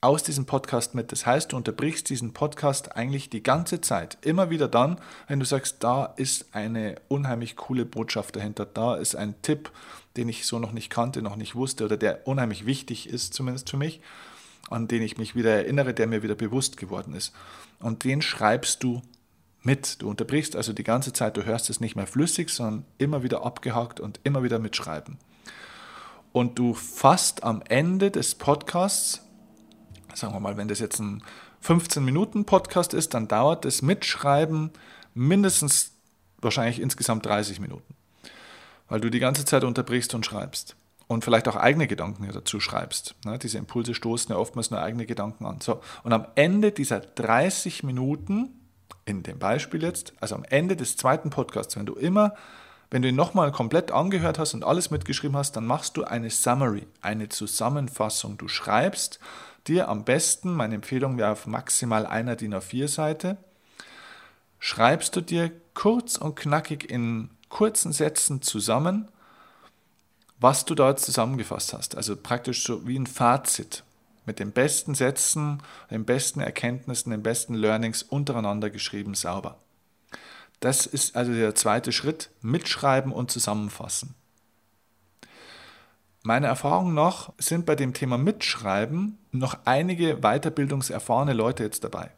aus 0.00 0.22
diesem 0.22 0.46
Podcast 0.46 0.94
mit. 0.94 1.10
Das 1.12 1.26
heißt, 1.26 1.52
du 1.52 1.56
unterbrichst 1.56 2.08
diesen 2.10 2.32
Podcast 2.32 2.96
eigentlich 2.96 3.30
die 3.30 3.42
ganze 3.42 3.80
Zeit. 3.80 4.18
Immer 4.22 4.50
wieder 4.50 4.68
dann, 4.68 5.00
wenn 5.26 5.40
du 5.40 5.46
sagst, 5.46 5.82
da 5.82 6.06
ist 6.16 6.54
eine 6.54 6.96
unheimlich 7.08 7.56
coole 7.56 7.84
Botschaft 7.84 8.36
dahinter, 8.36 8.66
da 8.66 8.96
ist 8.96 9.14
ein 9.14 9.40
Tipp, 9.42 9.70
den 10.16 10.28
ich 10.28 10.46
so 10.46 10.58
noch 10.58 10.72
nicht 10.72 10.90
kannte, 10.90 11.22
noch 11.22 11.36
nicht 11.36 11.54
wusste 11.54 11.84
oder 11.84 11.96
der 11.96 12.26
unheimlich 12.26 12.66
wichtig 12.66 13.08
ist, 13.08 13.34
zumindest 13.34 13.70
für 13.70 13.76
mich 13.76 14.00
an 14.68 14.88
den 14.88 15.02
ich 15.02 15.16
mich 15.16 15.34
wieder 15.34 15.50
erinnere, 15.50 15.94
der 15.94 16.06
mir 16.06 16.22
wieder 16.22 16.34
bewusst 16.34 16.76
geworden 16.76 17.14
ist. 17.14 17.32
Und 17.78 18.04
den 18.04 18.22
schreibst 18.22 18.82
du 18.82 19.02
mit. 19.62 20.00
Du 20.02 20.08
unterbrichst 20.08 20.56
also 20.56 20.72
die 20.72 20.84
ganze 20.84 21.12
Zeit, 21.12 21.36
du 21.36 21.44
hörst 21.44 21.70
es 21.70 21.80
nicht 21.80 21.96
mehr 21.96 22.06
flüssig, 22.06 22.50
sondern 22.50 22.84
immer 22.98 23.22
wieder 23.22 23.44
abgehakt 23.44 24.00
und 24.00 24.20
immer 24.24 24.42
wieder 24.42 24.58
mitschreiben. 24.58 25.18
Und 26.32 26.58
du 26.58 26.74
fasst 26.74 27.44
am 27.44 27.62
Ende 27.68 28.10
des 28.10 28.34
Podcasts, 28.34 29.22
sagen 30.14 30.34
wir 30.34 30.40
mal, 30.40 30.56
wenn 30.56 30.68
das 30.68 30.80
jetzt 30.80 31.00
ein 31.00 31.22
15-Minuten-Podcast 31.64 32.94
ist, 32.94 33.14
dann 33.14 33.28
dauert 33.28 33.64
das 33.64 33.82
Mitschreiben 33.82 34.70
mindestens 35.14 35.92
wahrscheinlich 36.38 36.80
insgesamt 36.80 37.24
30 37.26 37.60
Minuten, 37.60 37.94
weil 38.88 39.00
du 39.00 39.10
die 39.10 39.18
ganze 39.18 39.44
Zeit 39.44 39.64
unterbrichst 39.64 40.14
und 40.14 40.26
schreibst 40.26 40.76
und 41.08 41.24
vielleicht 41.24 41.46
auch 41.48 41.56
eigene 41.56 41.86
Gedanken 41.86 42.28
dazu 42.32 42.60
schreibst. 42.60 43.14
Ne? 43.24 43.38
Diese 43.38 43.58
Impulse 43.58 43.94
stoßen 43.94 44.32
ja 44.32 44.38
oftmals 44.38 44.70
nur 44.70 44.80
eigene 44.80 45.06
Gedanken 45.06 45.46
an. 45.46 45.60
So, 45.60 45.80
und 46.02 46.12
am 46.12 46.26
Ende 46.34 46.72
dieser 46.72 47.00
30 47.00 47.82
Minuten, 47.84 48.50
in 49.04 49.22
dem 49.22 49.38
Beispiel 49.38 49.82
jetzt, 49.82 50.12
also 50.20 50.34
am 50.34 50.44
Ende 50.44 50.76
des 50.76 50.96
zweiten 50.96 51.30
Podcasts, 51.30 51.76
wenn 51.76 51.86
du 51.86 51.94
immer, 51.94 52.34
wenn 52.90 53.02
du 53.02 53.08
ihn 53.08 53.16
nochmal 53.16 53.52
komplett 53.52 53.90
angehört 53.92 54.38
hast 54.38 54.54
und 54.54 54.64
alles 54.64 54.90
mitgeschrieben 54.90 55.36
hast, 55.36 55.52
dann 55.56 55.66
machst 55.66 55.96
du 55.96 56.04
eine 56.04 56.30
Summary, 56.30 56.86
eine 57.02 57.28
Zusammenfassung. 57.28 58.36
Du 58.38 58.48
schreibst 58.48 59.20
dir 59.66 59.88
am 59.88 60.04
besten, 60.04 60.54
meine 60.54 60.76
Empfehlung 60.76 61.18
wäre 61.18 61.32
auf 61.32 61.46
maximal 61.46 62.06
einer 62.06 62.36
DIN 62.36 62.54
A4-Seite, 62.54 63.36
schreibst 64.58 65.14
du 65.16 65.20
dir 65.20 65.52
kurz 65.74 66.16
und 66.16 66.36
knackig 66.36 66.90
in 66.90 67.30
kurzen 67.48 67.92
Sätzen 67.92 68.42
zusammen, 68.42 69.08
was 70.38 70.64
du 70.64 70.74
dort 70.74 71.00
zusammengefasst 71.00 71.72
hast. 71.72 71.96
Also 71.96 72.16
praktisch 72.16 72.64
so 72.64 72.86
wie 72.86 72.98
ein 72.98 73.06
Fazit 73.06 73.84
mit 74.26 74.38
den 74.38 74.52
besten 74.52 74.94
Sätzen, 74.94 75.62
den 75.90 76.04
besten 76.04 76.40
Erkenntnissen, 76.40 77.10
den 77.10 77.22
besten 77.22 77.54
Learnings 77.54 78.02
untereinander 78.02 78.70
geschrieben, 78.70 79.14
sauber. 79.14 79.58
Das 80.60 80.86
ist 80.86 81.16
also 81.16 81.32
der 81.32 81.54
zweite 81.54 81.92
Schritt, 81.92 82.30
mitschreiben 82.42 83.12
und 83.12 83.30
zusammenfassen. 83.30 84.14
Meiner 86.22 86.48
Erfahrung 86.48 86.92
nach 86.92 87.30
sind 87.38 87.66
bei 87.66 87.76
dem 87.76 87.94
Thema 87.94 88.18
Mitschreiben 88.18 89.18
noch 89.30 89.58
einige 89.64 90.22
weiterbildungserfahrene 90.22 91.34
Leute 91.34 91.62
jetzt 91.62 91.84
dabei. 91.84 92.10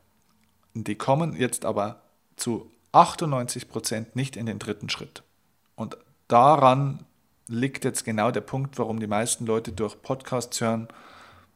Die 0.73 0.95
kommen 0.95 1.37
jetzt 1.37 1.65
aber 1.67 2.01
zu 2.37 2.71
98 2.93 3.69
Prozent 3.69 4.17
nicht 4.17 4.37
in 4.37 4.47
den 4.47 4.59
dritten 4.59 4.89
Schritt. 4.89 5.25
Und 5.75 5.99
daran 6.27 7.05
liegt 7.49 7.85
jetzt 7.85 8.05
genau 8.05 8.31
der 8.31 8.43
Punkt, 8.43 8.79
warum 8.79 9.01
die 9.01 9.07
meisten 9.07 9.47
Leute 9.47 9.73
durch 9.73 10.01
Podcasts 10.01 10.61
hören 10.61 10.89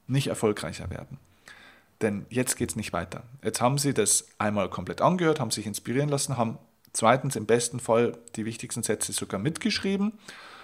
nicht 0.06 0.26
erfolgreicher 0.26 0.90
werden. 0.90 1.18
Denn 2.00 2.26
jetzt 2.28 2.56
geht 2.56 2.70
es 2.70 2.76
nicht 2.76 2.92
weiter. 2.92 3.22
Jetzt 3.42 3.60
haben 3.60 3.78
sie 3.78 3.94
das 3.94 4.26
einmal 4.38 4.68
komplett 4.68 5.00
angehört, 5.00 5.40
haben 5.40 5.50
sich 5.50 5.66
inspirieren 5.66 6.08
lassen, 6.08 6.36
haben 6.36 6.58
zweitens 6.92 7.36
im 7.36 7.46
besten 7.46 7.80
Fall 7.80 8.18
die 8.36 8.44
wichtigsten 8.44 8.82
Sätze 8.82 9.12
sogar 9.12 9.40
mitgeschrieben, 9.40 10.12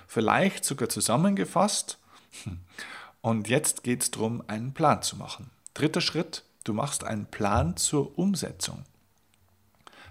vielleicht 0.06 0.64
sogar 0.64 0.88
zusammengefasst. 0.88 1.98
Und 3.20 3.48
jetzt 3.48 3.82
geht 3.82 4.02
es 4.02 4.10
darum, 4.10 4.42
einen 4.48 4.74
Plan 4.74 5.02
zu 5.02 5.16
machen. 5.16 5.50
Dritter 5.74 6.00
Schritt, 6.00 6.44
du 6.64 6.72
machst 6.72 7.04
einen 7.04 7.26
Plan 7.26 7.76
zur 7.76 8.18
Umsetzung. 8.18 8.84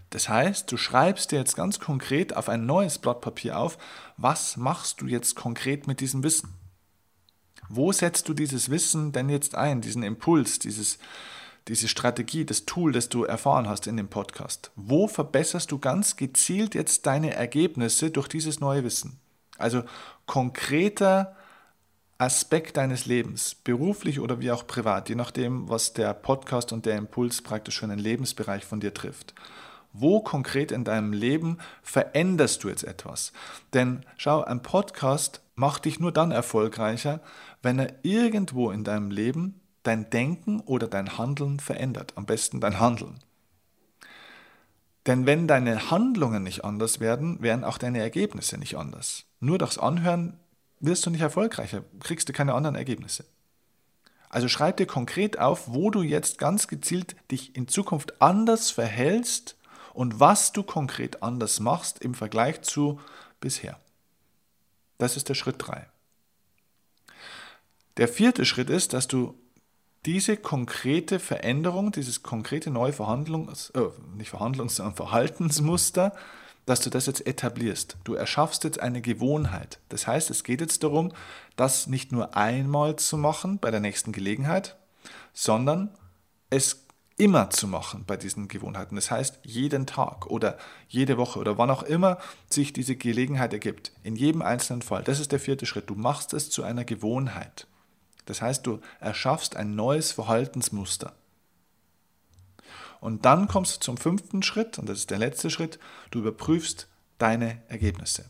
Das 0.10 0.30
heißt, 0.30 0.72
du 0.72 0.78
schreibst 0.78 1.32
dir 1.32 1.40
jetzt 1.40 1.56
ganz 1.56 1.80
konkret 1.80 2.36
auf 2.36 2.50
ein 2.50 2.66
neues 2.66 2.98
Blatt 2.98 3.22
Papier 3.22 3.60
auf, 3.60 3.78
was 4.16 4.58
machst 4.58 5.02
du 5.02 5.08
jetzt 5.08 5.36
konkret 5.36 5.88
mit 5.88 6.00
diesem 6.00 6.24
Wissen? 6.24 6.54
Wo 7.70 7.92
setzt 7.92 8.30
du 8.30 8.34
dieses 8.34 8.70
Wissen 8.70 9.12
denn 9.12 9.30
jetzt 9.30 9.56
ein, 9.56 9.82
diesen 9.82 10.04
Impuls, 10.04 10.60
dieses, 10.60 11.00
diese 11.68 11.90
Strategie, 11.90 12.46
das 12.46 12.66
Tool, 12.66 12.94
das 12.94 13.10
du 13.10 13.26
erfahren 13.26 13.68
hast 13.68 13.88
in 13.88 13.98
dem 13.98 14.08
Podcast? 14.08 14.72
Wo 14.76 15.08
verbesserst 15.08 15.72
du 15.72 15.80
ganz 15.80 16.16
gezielt 16.16 16.76
jetzt 16.76 17.06
deine 17.06 17.34
Ergebnisse 17.34 18.10
durch 18.10 18.30
dieses 18.30 18.62
neue 18.62 18.86
Wissen? 18.86 19.20
Also 19.58 19.84
konkreter 20.26 21.36
Aspekt 22.20 22.78
deines 22.78 23.06
Lebens, 23.06 23.54
beruflich 23.56 24.20
oder 24.20 24.40
wie 24.40 24.52
auch 24.52 24.66
privat, 24.66 25.10
je 25.10 25.16
nachdem, 25.16 25.70
was 25.70 25.94
der 25.94 26.14
Podcast 26.14 26.72
und 26.72 26.86
der 26.86 26.98
Impuls 26.98 27.42
praktisch 27.42 27.80
für 27.80 27.86
einen 27.86 28.00
Lebensbereich 28.00 28.66
von 28.66 28.80
dir 28.80 28.94
trifft. 28.94 29.36
Wo 29.94 30.20
konkret 30.20 30.72
in 30.72 30.84
deinem 30.84 31.14
Leben 31.14 31.58
veränderst 31.82 32.64
du 32.64 32.70
jetzt 32.70 32.84
etwas? 32.84 33.34
Denn 33.74 34.06
schau, 34.18 34.44
ein 34.44 34.62
Podcast 34.62 35.42
macht 35.56 35.86
dich 35.86 36.00
nur 36.00 36.12
dann 36.12 36.32
erfolgreicher, 36.32 37.20
wenn 37.62 37.80
er 37.80 37.94
irgendwo 38.04 38.72
in 38.72 38.84
deinem 38.84 39.12
Leben 39.12 39.60
dein 39.84 40.10
Denken 40.10 40.60
oder 40.62 40.88
dein 40.88 41.18
Handeln 41.18 41.60
verändert. 41.60 42.14
Am 42.16 42.26
besten 42.26 42.60
dein 42.60 42.80
Handeln. 42.80 43.20
Denn 45.08 45.26
wenn 45.26 45.48
deine 45.48 45.90
Handlungen 45.90 46.44
nicht 46.44 46.66
anders 46.66 47.00
werden, 47.00 47.42
werden 47.42 47.64
auch 47.64 47.78
deine 47.78 48.00
Ergebnisse 48.00 48.58
nicht 48.58 48.76
anders. 48.76 49.24
Nur 49.40 49.58
durchs 49.58 49.78
Anhören 49.78 50.38
wirst 50.80 51.06
du 51.06 51.10
nicht 51.10 51.22
erfolgreicher, 51.22 51.84
kriegst 52.02 52.28
du 52.28 52.34
keine 52.34 52.54
anderen 52.54 52.76
Ergebnisse. 52.76 53.26
Also 54.30 54.50
schreib 54.50 54.78
dir 54.78 54.86
konkret 54.86 55.40
auf, 55.40 55.74
wo 55.74 55.90
du 55.90 56.02
jetzt 56.02 56.38
ganz 56.38 56.68
gezielt 56.68 57.16
dich 57.32 57.56
in 57.56 57.68
Zukunft 57.70 58.22
anders 58.22 58.70
verhältst 58.72 59.57
und 59.98 60.20
was 60.20 60.52
du 60.52 60.62
konkret 60.62 61.24
anders 61.24 61.60
machst 61.60 62.04
im 62.04 62.14
Vergleich 62.14 62.62
zu 62.62 63.00
bisher. 63.40 63.80
Das 65.00 65.18
ist 65.18 65.28
der 65.28 65.34
Schritt 65.34 65.56
3. 65.58 65.88
Der 67.98 68.08
vierte 68.08 68.46
Schritt 68.46 68.70
ist, 68.70 68.94
dass 68.94 69.08
du 69.08 69.34
diese 70.06 70.38
konkrete 70.38 71.18
Veränderung, 71.20 71.92
dieses 71.92 72.22
konkrete 72.22 72.70
neue 72.70 72.94
Verhandlungs, 72.94 73.72
äh, 73.72 73.88
nicht 74.16 74.30
Verhandlungs, 74.30 74.76
sondern 74.76 74.96
Verhaltensmuster, 74.96 76.16
dass 76.68 76.82
du 76.82 76.92
das 76.92 77.08
jetzt 77.08 77.26
etablierst. 77.26 77.98
Du 78.04 78.14
erschaffst 78.14 78.66
jetzt 78.66 78.80
eine 78.80 79.02
Gewohnheit. 79.02 79.80
Das 79.90 80.06
heißt, 80.06 80.30
es 80.30 80.44
geht 80.44 80.62
jetzt 80.62 80.84
darum, 80.84 81.12
das 81.56 81.88
nicht 81.88 82.12
nur 82.12 82.38
einmal 82.38 82.98
zu 82.98 83.18
machen 83.18 83.58
bei 83.58 83.72
der 83.72 83.80
nächsten 83.80 84.12
Gelegenheit, 84.12 84.78
sondern 85.34 85.90
es 86.52 86.87
immer 87.18 87.50
zu 87.50 87.68
machen 87.68 88.04
bei 88.06 88.16
diesen 88.16 88.48
Gewohnheiten. 88.48 88.96
Das 88.96 89.12
heißt, 89.12 89.40
jeden 89.44 89.88
Tag 89.88 90.28
oder 90.28 90.58
jede 90.88 91.18
Woche 91.18 91.40
oder 91.40 91.58
wann 91.58 91.72
auch 91.72 91.84
immer 91.84 92.20
sich 92.50 92.74
diese 92.74 92.96
Gelegenheit 92.96 93.54
ergibt. 93.54 93.92
In 94.04 94.16
jedem 94.16 94.44
einzelnen 94.44 94.84
Fall. 94.84 95.04
Das 95.04 95.20
ist 95.20 95.32
der 95.32 95.40
vierte 95.40 95.66
Schritt. 95.66 95.90
Du 95.90 95.96
machst 95.96 96.34
es 96.34 96.50
zu 96.50 96.64
einer 96.64 96.86
Gewohnheit. 96.86 97.68
Das 98.26 98.42
heißt, 98.42 98.68
du 98.68 98.80
erschaffst 99.00 99.56
ein 99.56 99.76
neues 99.76 100.12
Verhaltensmuster. 100.12 101.14
Und 103.00 103.26
dann 103.26 103.48
kommst 103.48 103.76
du 103.76 103.80
zum 103.80 103.98
fünften 103.98 104.44
Schritt, 104.44 104.80
und 104.80 104.90
das 104.90 105.00
ist 105.00 105.12
der 105.12 105.20
letzte 105.20 105.50
Schritt, 105.50 105.80
du 106.12 106.20
überprüfst 106.20 106.88
deine 107.18 107.62
Ergebnisse. 107.68 108.26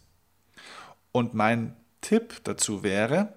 Und 1.11 1.33
mein 1.33 1.75
Tipp 2.01 2.41
dazu 2.43 2.83
wäre, 2.83 3.33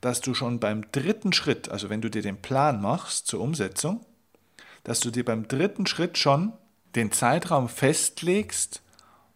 dass 0.00 0.20
du 0.20 0.34
schon 0.34 0.60
beim 0.60 0.90
dritten 0.92 1.32
Schritt, 1.32 1.68
also 1.68 1.90
wenn 1.90 2.00
du 2.00 2.10
dir 2.10 2.22
den 2.22 2.40
Plan 2.40 2.80
machst 2.80 3.26
zur 3.26 3.40
Umsetzung, 3.40 4.04
dass 4.86 5.00
du 5.00 5.10
dir 5.10 5.24
beim 5.24 5.48
dritten 5.48 5.84
Schritt 5.84 6.16
schon 6.16 6.52
den 6.94 7.10
Zeitraum 7.10 7.68
festlegst, 7.68 8.82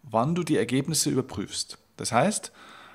wann 0.05 0.37
du 0.37 0.45
die 0.45 0.57
Ergebnisse 0.57 1.11
überprüfst. 1.11 1.77
Das 1.97 2.13
heißt, 2.13 2.53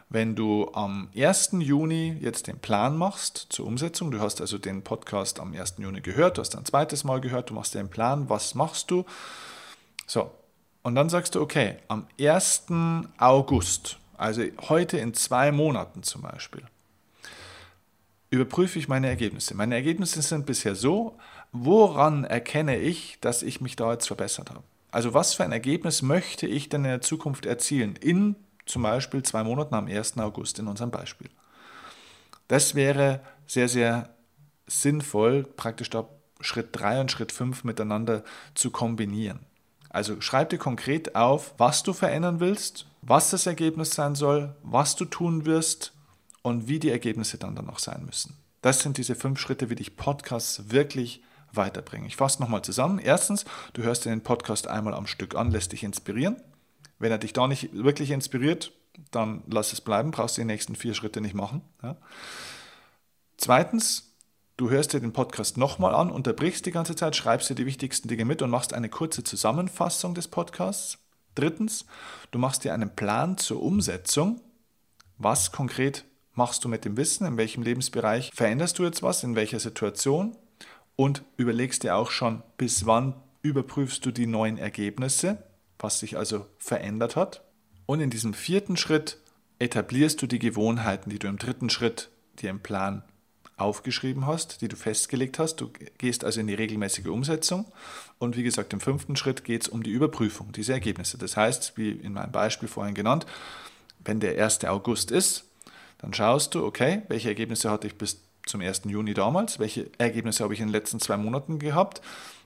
wenn 0.07 0.37
du 0.37 0.71
am 0.73 1.09
1. 1.13 1.49
Juni 1.59 2.15
jetzt 2.21 2.47
den 2.47 2.59
Plan 2.59 2.95
machst 2.97 3.47
zur 3.49 3.67
Umsetzung, 3.67 4.09
du 4.09 4.21
hast 4.21 4.39
also 4.39 4.57
den 4.57 4.83
Podcast 4.83 5.41
am 5.41 5.53
1. 5.53 5.75
Juni 5.79 5.99
gehört, 5.99 6.37
du 6.37 6.41
hast 6.41 6.55
ein 6.55 6.63
zweites 6.63 7.03
Mal 7.03 7.19
gehört, 7.19 7.49
du 7.49 7.55
machst 7.55 7.75
den 7.75 7.89
Plan, 7.89 8.29
was 8.29 8.55
machst 8.55 8.89
du? 8.89 9.03
So, 10.07 10.31
und 10.81 10.95
dann 10.95 11.09
sagst 11.09 11.35
du, 11.35 11.41
okay, 11.41 11.75
am 11.89 12.07
1. 12.17 12.67
August, 13.17 13.97
also 14.15 14.43
heute 14.69 14.97
in 14.97 15.13
zwei 15.13 15.51
Monaten 15.51 16.03
zum 16.03 16.21
Beispiel, 16.21 16.63
überprüfe 18.29 18.79
ich 18.79 18.87
meine 18.87 19.09
Ergebnisse. 19.09 19.55
Meine 19.55 19.75
Ergebnisse 19.75 20.21
sind 20.21 20.45
bisher 20.45 20.75
so, 20.75 21.17
woran 21.63 22.23
erkenne 22.23 22.77
ich, 22.77 23.17
dass 23.21 23.43
ich 23.43 23.61
mich 23.61 23.75
da 23.75 23.91
jetzt 23.93 24.07
verbessert 24.07 24.49
habe? 24.49 24.63
Also 24.91 25.13
was 25.13 25.33
für 25.33 25.43
ein 25.43 25.51
Ergebnis 25.51 26.01
möchte 26.01 26.47
ich 26.47 26.69
denn 26.69 26.85
in 26.85 26.91
der 26.91 27.01
Zukunft 27.01 27.45
erzielen 27.45 27.95
in 27.95 28.35
zum 28.65 28.81
Beispiel 28.81 29.23
zwei 29.23 29.43
Monaten 29.43 29.75
am 29.75 29.87
1. 29.87 30.17
August 30.17 30.59
in 30.59 30.67
unserem 30.67 30.91
Beispiel. 30.91 31.29
Das 32.47 32.75
wäre 32.75 33.21
sehr, 33.47 33.69
sehr 33.69 34.09
sinnvoll, 34.67 35.43
praktisch 35.43 35.89
da 35.89 36.07
Schritt 36.41 36.69
3 36.73 37.01
und 37.01 37.11
Schritt 37.11 37.31
5 37.31 37.63
miteinander 37.63 38.23
zu 38.53 38.71
kombinieren. 38.71 39.39
Also 39.89 40.19
schreib 40.19 40.49
dir 40.49 40.57
konkret 40.57 41.15
auf, 41.15 41.53
was 41.57 41.83
du 41.83 41.93
verändern 41.93 42.39
willst, 42.39 42.85
was 43.01 43.29
das 43.29 43.45
Ergebnis 43.45 43.91
sein 43.91 44.15
soll, 44.15 44.55
was 44.63 44.95
du 44.95 45.05
tun 45.05 45.45
wirst 45.45 45.93
und 46.41 46.67
wie 46.67 46.79
die 46.79 46.89
Ergebnisse 46.89 47.37
dann, 47.37 47.55
dann 47.55 47.65
noch 47.65 47.79
sein 47.79 48.05
müssen. 48.05 48.35
Das 48.61 48.79
sind 48.79 48.97
diese 48.97 49.15
fünf 49.15 49.39
Schritte, 49.39 49.69
wie 49.69 49.75
dich 49.75 49.95
Podcasts 49.95 50.69
wirklich 50.71 51.21
weiterbringen. 51.55 52.07
Ich 52.07 52.15
fasse 52.15 52.41
nochmal 52.41 52.61
zusammen. 52.61 52.99
Erstens, 52.99 53.45
du 53.73 53.83
hörst 53.83 54.05
dir 54.05 54.09
den 54.09 54.21
Podcast 54.21 54.67
einmal 54.67 54.93
am 54.93 55.07
Stück 55.07 55.35
an, 55.35 55.51
lässt 55.51 55.71
dich 55.71 55.83
inspirieren. 55.83 56.41
Wenn 56.99 57.11
er 57.11 57.17
dich 57.17 57.33
da 57.33 57.47
nicht 57.47 57.69
wirklich 57.73 58.11
inspiriert, 58.11 58.71
dann 59.11 59.43
lass 59.47 59.73
es 59.73 59.81
bleiben, 59.81 60.11
brauchst 60.11 60.37
die 60.37 60.45
nächsten 60.45 60.75
vier 60.75 60.93
Schritte 60.93 61.21
nicht 61.21 61.35
machen. 61.35 61.61
Ja. 61.83 61.97
Zweitens, 63.37 64.15
du 64.57 64.69
hörst 64.69 64.93
dir 64.93 64.99
den 64.99 65.13
Podcast 65.13 65.57
nochmal 65.57 65.93
an, 65.93 66.09
unterbrichst 66.09 66.65
die 66.65 66.71
ganze 66.71 66.95
Zeit, 66.95 67.15
schreibst 67.15 67.49
dir 67.49 67.55
die 67.55 67.65
wichtigsten 67.65 68.07
Dinge 68.07 68.25
mit 68.25 68.41
und 68.41 68.49
machst 68.49 68.73
eine 68.73 68.89
kurze 68.89 69.23
Zusammenfassung 69.23 70.15
des 70.15 70.27
Podcasts. 70.27 70.99
Drittens, 71.35 71.85
du 72.31 72.39
machst 72.39 72.63
dir 72.63 72.73
einen 72.73 72.95
Plan 72.95 73.37
zur 73.37 73.61
Umsetzung. 73.61 74.41
Was 75.17 75.51
konkret 75.51 76.05
machst 76.33 76.63
du 76.63 76.69
mit 76.69 76.85
dem 76.85 76.95
Wissen? 76.97 77.27
In 77.27 77.37
welchem 77.37 77.63
Lebensbereich 77.63 78.31
veränderst 78.33 78.79
du 78.79 78.83
jetzt 78.83 79.03
was? 79.03 79.23
In 79.23 79.35
welcher 79.35 79.59
Situation? 79.59 80.37
Und 80.95 81.23
überlegst 81.37 81.83
dir 81.83 81.95
auch 81.95 82.11
schon, 82.11 82.41
bis 82.57 82.85
wann 82.85 83.15
überprüfst 83.41 84.05
du 84.05 84.11
die 84.11 84.27
neuen 84.27 84.57
Ergebnisse? 84.57 85.37
was 85.79 85.99
sich 85.99 86.17
also 86.17 86.45
verändert 86.57 87.15
hat. 87.15 87.43
Und 87.85 87.99
in 87.99 88.09
diesem 88.09 88.33
vierten 88.33 88.77
Schritt 88.77 89.17
etablierst 89.59 90.21
du 90.21 90.27
die 90.27 90.39
Gewohnheiten, 90.39 91.09
die 91.09 91.19
du 91.19 91.27
im 91.27 91.37
dritten 91.37 91.69
Schritt 91.69 92.09
dir 92.39 92.49
im 92.49 92.59
Plan 92.59 93.03
aufgeschrieben 93.57 94.25
hast, 94.25 94.61
die 94.61 94.67
du 94.67 94.75
festgelegt 94.75 95.39
hast. 95.39 95.57
Du 95.57 95.69
gehst 95.97 96.25
also 96.25 96.41
in 96.41 96.47
die 96.47 96.55
regelmäßige 96.55 97.05
Umsetzung. 97.05 97.65
Und 98.17 98.35
wie 98.35 98.43
gesagt, 98.43 98.73
im 98.73 98.81
fünften 98.81 99.15
Schritt 99.15 99.43
geht 99.45 99.61
es 99.61 99.67
um 99.69 99.83
die 99.83 99.91
Überprüfung 99.91 100.51
dieser 100.51 100.73
Ergebnisse. 100.73 101.17
Das 101.17 101.37
heißt, 101.37 101.77
wie 101.77 101.91
in 101.91 102.13
meinem 102.13 102.31
Beispiel 102.31 102.67
vorhin 102.67 102.95
genannt, 102.95 103.25
wenn 104.03 104.19
der 104.19 104.43
1. 104.43 104.65
August 104.65 105.11
ist, 105.11 105.45
dann 105.99 106.13
schaust 106.13 106.53
du, 106.55 106.65
okay, 106.65 107.03
welche 107.07 107.29
Ergebnisse 107.29 107.71
hatte 107.71 107.87
ich 107.87 107.95
bis 107.95 108.24
zum 108.45 108.61
1. 108.61 108.83
Juni 108.85 109.13
damals, 109.13 109.59
welche 109.59 109.89
Ergebnisse 109.97 110.43
habe 110.43 110.53
ich 110.53 110.59
in 110.59 110.67
den 110.67 110.73
letzten 110.73 110.99
zwei 110.99 111.17
Monaten 111.17 111.59
gehabt, 111.59 112.01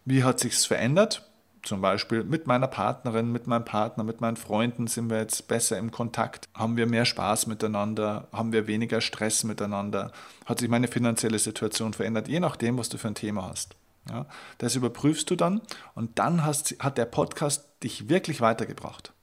wie 0.06 0.24
hat 0.24 0.40
sich 0.40 0.54
es 0.54 0.66
verändert 0.66 1.30
zum 1.64 1.82
Beispiel 1.82 2.24
mit 2.24 2.48
meiner 2.48 2.68
Partnerin, 2.68 3.32
mit 3.32 3.48
meinem 3.48 3.66
Partner, 3.66 4.04
mit 4.04 4.22
meinen 4.22 4.38
Freunden 4.38 4.88
sind 4.88 5.10
wir 5.10 5.18
jetzt 5.18 5.48
besser 5.48 5.78
im 5.78 5.92
Kontakt, 5.92 6.48
haben 6.54 6.78
wir 6.78 6.86
mehr 6.86 7.06
Spaß 7.06 7.48
miteinander, 7.48 8.28
haben 8.32 8.54
wir 8.54 8.68
weniger 8.68 9.02
Stress 9.02 9.44
miteinander, 9.44 10.12
hat 10.46 10.60
sich 10.60 10.70
meine 10.70 10.88
finanzielle 10.88 11.40
Situation 11.40 11.94
verändert, 11.94 12.28
je 12.28 12.40
nachdem, 12.40 12.78
was 12.78 12.90
du 12.90 12.98
für 12.98 13.10
ein 13.10 13.16
Thema 13.16 13.50
hast. 13.50 13.76
Ja, 14.10 14.26
das 14.58 14.76
überprüfst 14.76 15.30
du 15.30 15.36
dann 15.36 15.62
und 15.94 16.18
dann 16.18 16.44
hast, 16.44 16.76
hat 16.80 16.98
der 16.98 17.06
Podcast 17.06 17.68
dich 17.84 18.10
wirklich 18.10 18.42
weitergebracht. 18.42 19.14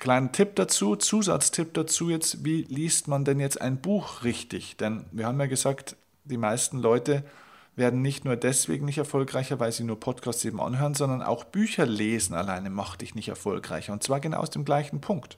Kleinen 0.00 0.32
Tipp 0.32 0.56
dazu, 0.56 0.96
Zusatztipp 0.96 1.74
dazu 1.74 2.08
jetzt, 2.08 2.42
wie 2.42 2.62
liest 2.62 3.06
man 3.06 3.26
denn 3.26 3.38
jetzt 3.38 3.60
ein 3.60 3.82
Buch 3.82 4.24
richtig? 4.24 4.78
Denn 4.78 5.04
wir 5.12 5.26
haben 5.26 5.38
ja 5.38 5.44
gesagt, 5.44 5.94
die 6.24 6.38
meisten 6.38 6.78
Leute 6.78 7.22
werden 7.76 8.00
nicht 8.00 8.24
nur 8.24 8.36
deswegen 8.36 8.86
nicht 8.86 8.96
erfolgreicher, 8.96 9.60
weil 9.60 9.72
sie 9.72 9.84
nur 9.84 10.00
Podcasts 10.00 10.42
eben 10.46 10.58
anhören, 10.58 10.94
sondern 10.94 11.20
auch 11.20 11.44
Bücher 11.44 11.84
lesen 11.84 12.34
alleine 12.34 12.70
macht 12.70 13.02
dich 13.02 13.14
nicht 13.14 13.28
erfolgreicher. 13.28 13.92
Und 13.92 14.02
zwar 14.02 14.20
genau 14.20 14.38
aus 14.38 14.48
dem 14.48 14.64
gleichen 14.64 15.02
Punkt. 15.02 15.36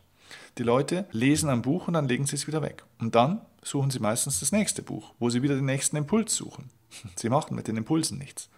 Die 0.59 0.62
Leute 0.62 1.07
lesen 1.11 1.51
ein 1.51 1.62
Buch 1.62 1.88
und 1.88 1.94
dann 1.94 2.07
legen 2.07 2.27
sie 2.27 2.37
es 2.37 2.46
wieder 2.46 2.62
weg. 2.62 2.85
Und 3.01 3.16
dann 3.16 3.40
suchen 3.64 3.90
sie 3.90 3.98
meistens 3.98 4.38
das 4.38 4.53
nächste 4.53 4.83
Buch, 4.83 5.12
wo 5.18 5.29
sie 5.29 5.42
wieder 5.42 5.57
den 5.57 5.64
nächsten 5.64 5.96
Impuls 5.96 6.37
suchen. 6.37 6.70
Sie 7.16 7.31
machen 7.31 7.57
mit 7.57 7.66
den 7.66 7.79
Impulsen 7.79 8.16
nichts. 8.16 8.48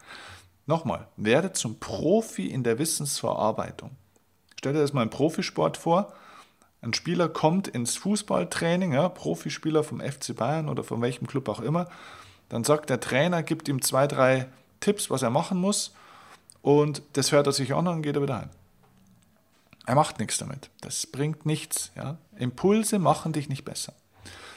Nochmal, 0.66 1.08
werde 1.16 1.52
zum 1.52 1.78
Profi 1.78 2.46
in 2.46 2.62
der 2.62 2.78
Wissensverarbeitung. 2.78 3.96
Stell 4.64 4.72
dir 4.72 4.80
das 4.80 4.94
mal 4.94 5.02
im 5.02 5.10
Profisport 5.10 5.76
vor. 5.76 6.14
Ein 6.80 6.94
Spieler 6.94 7.28
kommt 7.28 7.68
ins 7.68 7.98
Fußballtraining, 7.98 8.94
ja, 8.94 9.10
Profispieler 9.10 9.84
vom 9.84 10.00
FC 10.00 10.34
Bayern 10.34 10.70
oder 10.70 10.82
von 10.82 11.02
welchem 11.02 11.26
Club 11.26 11.50
auch 11.50 11.60
immer, 11.60 11.86
dann 12.48 12.64
sagt 12.64 12.88
der 12.88 12.98
Trainer, 12.98 13.42
gibt 13.42 13.68
ihm 13.68 13.82
zwei, 13.82 14.06
drei 14.06 14.46
Tipps, 14.80 15.10
was 15.10 15.20
er 15.20 15.28
machen 15.28 15.58
muss 15.58 15.92
und 16.62 17.02
das 17.12 17.30
hört 17.30 17.46
er 17.46 17.52
sich 17.52 17.74
an 17.74 17.86
und 17.88 18.00
geht 18.00 18.16
er 18.16 18.22
wieder 18.22 18.38
heim. 18.38 18.48
Er 19.84 19.96
macht 19.96 20.18
nichts 20.18 20.38
damit. 20.38 20.70
Das 20.80 21.06
bringt 21.08 21.44
nichts. 21.44 21.92
Ja? 21.94 22.16
Impulse 22.38 22.98
machen 22.98 23.34
dich 23.34 23.50
nicht 23.50 23.66
besser. 23.66 23.92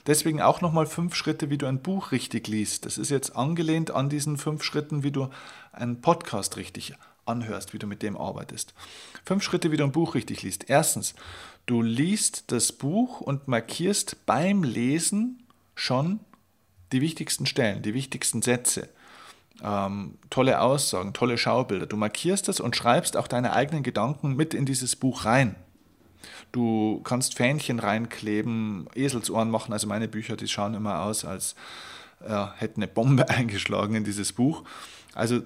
Deswegen 0.06 0.42
auch 0.42 0.62
nochmal 0.62 0.86
fünf 0.86 1.16
Schritte, 1.16 1.50
wie 1.50 1.58
du 1.58 1.66
ein 1.66 1.82
Buch 1.82 2.14
richtig 2.14 2.48
liest. 2.48 2.86
Das 2.86 2.98
ist 2.98 3.10
jetzt 3.10 3.36
angelehnt 3.36 3.92
an 3.92 4.08
diesen 4.08 4.38
fünf 4.38 4.64
Schritten, 4.64 5.04
wie 5.04 5.12
du 5.12 5.28
einen 5.74 6.00
Podcast 6.00 6.56
richtig 6.56 6.94
anhörst, 7.28 7.74
wie 7.74 7.80
du 7.80 7.88
mit 7.88 8.02
dem 8.02 8.18
arbeitest. 8.18 8.74
Fünf 9.26 9.44
Schritte, 9.44 9.72
wie 9.72 9.78
du 9.78 9.84
ein 9.84 9.92
Buch 9.92 10.16
richtig 10.16 10.44
liest. 10.44 10.70
Erstens, 10.70 11.16
du 11.66 11.82
liest 11.82 12.52
das 12.52 12.72
Buch 12.72 13.22
und 13.22 13.48
markierst 13.48 14.26
beim 14.26 14.64
Lesen 14.64 15.44
schon 15.76 16.20
die 16.92 17.02
wichtigsten 17.02 17.46
Stellen, 17.46 17.82
die 17.82 17.94
wichtigsten 17.94 18.42
Sätze, 18.42 18.90
ähm, 19.64 20.18
tolle 20.30 20.62
Aussagen, 20.62 21.14
tolle 21.14 21.38
Schaubilder. 21.38 21.86
Du 21.86 21.98
markierst 21.98 22.48
das 22.48 22.60
und 22.60 22.76
schreibst 22.76 23.18
auch 23.18 23.28
deine 23.28 23.54
eigenen 23.54 23.84
Gedanken 23.84 24.36
mit 24.36 24.54
in 24.54 24.66
dieses 24.66 24.96
Buch 24.96 25.26
rein. 25.26 25.56
Du 26.52 27.02
kannst 27.04 27.36
Fähnchen 27.36 27.80
reinkleben, 27.80 28.88
Eselsohren 28.96 29.50
machen. 29.50 29.74
Also 29.74 29.88
meine 29.88 30.08
Bücher, 30.08 30.36
die 30.38 30.48
schauen 30.48 30.74
immer 30.74 31.04
aus, 31.04 31.26
als 31.26 31.56
äh, 32.26 32.46
hätte 32.58 32.78
eine 32.78 32.88
Bombe 32.88 33.30
eingeschlagen 33.30 33.96
in 33.96 34.04
dieses 34.04 34.34
Buch. 34.34 34.64
Also 35.14 35.42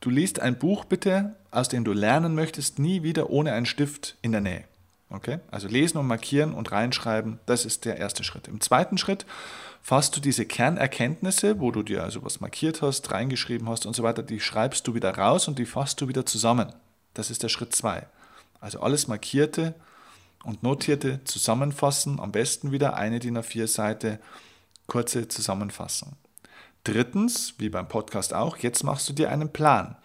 du 0.00 0.10
liest 0.10 0.40
ein 0.40 0.58
Buch 0.58 0.84
bitte, 0.84 1.36
aus 1.50 1.68
dem 1.68 1.84
du 1.84 1.92
lernen 1.92 2.34
möchtest, 2.34 2.78
nie 2.78 3.02
wieder 3.02 3.30
ohne 3.30 3.52
einen 3.52 3.66
Stift 3.66 4.16
in 4.22 4.32
der 4.32 4.40
Nähe. 4.40 4.64
Okay? 5.10 5.40
Also 5.50 5.68
lesen 5.68 5.98
und 5.98 6.06
markieren 6.06 6.54
und 6.54 6.70
reinschreiben, 6.72 7.40
das 7.46 7.64
ist 7.64 7.84
der 7.84 7.96
erste 7.96 8.22
Schritt. 8.22 8.48
Im 8.48 8.60
zweiten 8.60 8.96
Schritt 8.96 9.26
fasst 9.82 10.16
du 10.16 10.20
diese 10.20 10.46
Kernerkenntnisse, 10.46 11.58
wo 11.58 11.70
du 11.70 11.82
dir 11.82 12.04
also 12.04 12.24
was 12.24 12.40
markiert 12.40 12.82
hast, 12.82 13.10
reingeschrieben 13.10 13.68
hast 13.68 13.86
und 13.86 13.96
so 13.96 14.02
weiter, 14.02 14.22
die 14.22 14.40
schreibst 14.40 14.86
du 14.86 14.94
wieder 14.94 15.16
raus 15.16 15.48
und 15.48 15.58
die 15.58 15.66
fasst 15.66 16.00
du 16.00 16.08
wieder 16.08 16.26
zusammen. 16.26 16.72
Das 17.14 17.30
ist 17.30 17.42
der 17.42 17.48
Schritt 17.48 17.74
zwei. 17.74 18.06
Also 18.60 18.80
alles 18.80 19.08
Markierte 19.08 19.74
und 20.44 20.62
Notierte 20.62 21.20
zusammenfassen, 21.24 22.20
am 22.20 22.30
besten 22.30 22.72
wieder 22.72 22.96
eine 22.96 23.18
DIN 23.18 23.38
A4-Seite, 23.38 24.20
kurze 24.86 25.28
Zusammenfassung. 25.28 26.12
Drittens, 26.84 27.54
wie 27.58 27.68
beim 27.68 27.88
Podcast 27.88 28.32
auch, 28.32 28.56
jetzt 28.56 28.84
machst 28.84 29.08
du 29.08 29.12
dir 29.12 29.30
einen 29.30 29.52
Plan. 29.52 29.96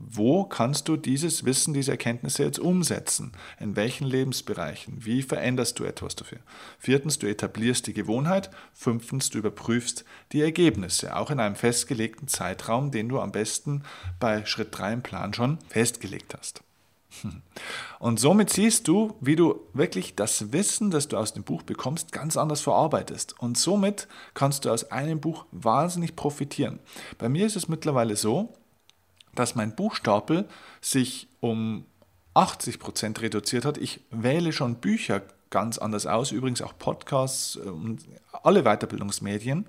Wo 0.00 0.44
kannst 0.44 0.86
du 0.88 0.96
dieses 0.96 1.44
Wissen, 1.44 1.74
diese 1.74 1.90
Erkenntnisse 1.90 2.44
jetzt 2.44 2.60
umsetzen? 2.60 3.32
In 3.58 3.74
welchen 3.74 4.06
Lebensbereichen? 4.06 5.04
Wie 5.04 5.22
veränderst 5.22 5.78
du 5.78 5.84
etwas 5.84 6.14
dafür? 6.14 6.38
Viertens, 6.78 7.18
du 7.18 7.26
etablierst 7.26 7.86
die 7.86 7.94
Gewohnheit. 7.94 8.50
Fünftens, 8.74 9.30
du 9.30 9.38
überprüfst 9.38 10.04
die 10.32 10.42
Ergebnisse, 10.42 11.16
auch 11.16 11.30
in 11.30 11.40
einem 11.40 11.56
festgelegten 11.56 12.28
Zeitraum, 12.28 12.92
den 12.92 13.08
du 13.08 13.18
am 13.18 13.32
besten 13.32 13.82
bei 14.20 14.44
Schritt 14.44 14.68
3 14.70 14.92
im 14.92 15.02
Plan 15.02 15.34
schon 15.34 15.58
festgelegt 15.68 16.34
hast. 16.38 16.62
Und 17.98 18.20
somit 18.20 18.50
siehst 18.50 18.88
du, 18.88 19.16
wie 19.20 19.36
du 19.36 19.60
wirklich 19.72 20.14
das 20.14 20.52
Wissen, 20.52 20.90
das 20.90 21.08
du 21.08 21.16
aus 21.16 21.32
dem 21.32 21.44
Buch 21.44 21.62
bekommst, 21.62 22.12
ganz 22.12 22.36
anders 22.36 22.60
verarbeitest. 22.60 23.38
Und 23.40 23.58
somit 23.58 24.08
kannst 24.34 24.64
du 24.64 24.70
aus 24.70 24.90
einem 24.90 25.20
Buch 25.20 25.46
wahnsinnig 25.50 26.16
profitieren. 26.16 26.78
Bei 27.18 27.28
mir 27.28 27.46
ist 27.46 27.56
es 27.56 27.68
mittlerweile 27.68 28.16
so, 28.16 28.54
dass 29.34 29.54
mein 29.54 29.74
Buchstapel 29.74 30.48
sich 30.80 31.28
um 31.40 31.84
80 32.34 32.78
Prozent 32.78 33.20
reduziert 33.20 33.64
hat. 33.64 33.78
Ich 33.78 34.00
wähle 34.10 34.52
schon 34.52 34.76
Bücher 34.76 35.22
ganz 35.50 35.78
anders 35.78 36.06
aus, 36.06 36.32
übrigens 36.32 36.62
auch 36.62 36.76
Podcasts 36.78 37.56
äh, 37.56 37.60
und 37.68 38.04
alle 38.42 38.62
Weiterbildungsmedien. 38.62 39.66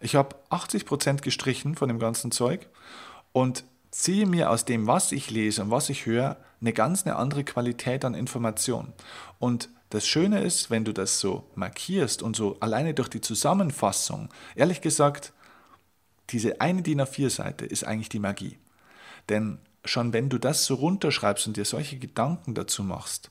Ich 0.00 0.14
habe 0.16 0.36
80 0.48 0.86
Prozent 0.86 1.22
gestrichen 1.22 1.74
von 1.74 1.88
dem 1.88 1.98
ganzen 1.98 2.32
Zeug 2.32 2.68
und 3.32 3.64
ziehe 3.90 4.26
mir 4.26 4.50
aus 4.50 4.64
dem, 4.64 4.86
was 4.86 5.12
ich 5.12 5.30
lese 5.30 5.62
und 5.62 5.70
was 5.70 5.90
ich 5.90 6.06
höre, 6.06 6.36
eine 6.60 6.72
ganz 6.72 7.06
eine 7.06 7.16
andere 7.16 7.44
Qualität 7.44 8.04
an 8.04 8.14
Information. 8.14 8.92
Und 9.38 9.68
das 9.90 10.06
Schöne 10.06 10.42
ist, 10.42 10.70
wenn 10.70 10.84
du 10.84 10.92
das 10.92 11.20
so 11.20 11.44
markierst 11.54 12.22
und 12.22 12.36
so 12.36 12.56
alleine 12.60 12.94
durch 12.94 13.08
die 13.08 13.20
Zusammenfassung, 13.20 14.28
ehrlich 14.54 14.80
gesagt, 14.80 15.32
diese 16.30 16.60
eine 16.60 16.82
DIN 16.82 17.00
A4-Seite 17.00 17.66
ist 17.66 17.84
eigentlich 17.84 18.08
die 18.08 18.20
Magie. 18.20 18.58
Denn 19.28 19.58
schon 19.84 20.12
wenn 20.12 20.28
du 20.28 20.38
das 20.38 20.64
so 20.66 20.74
runterschreibst 20.74 21.46
und 21.46 21.56
dir 21.56 21.64
solche 21.64 21.98
Gedanken 21.98 22.54
dazu 22.54 22.84
machst, 22.84 23.30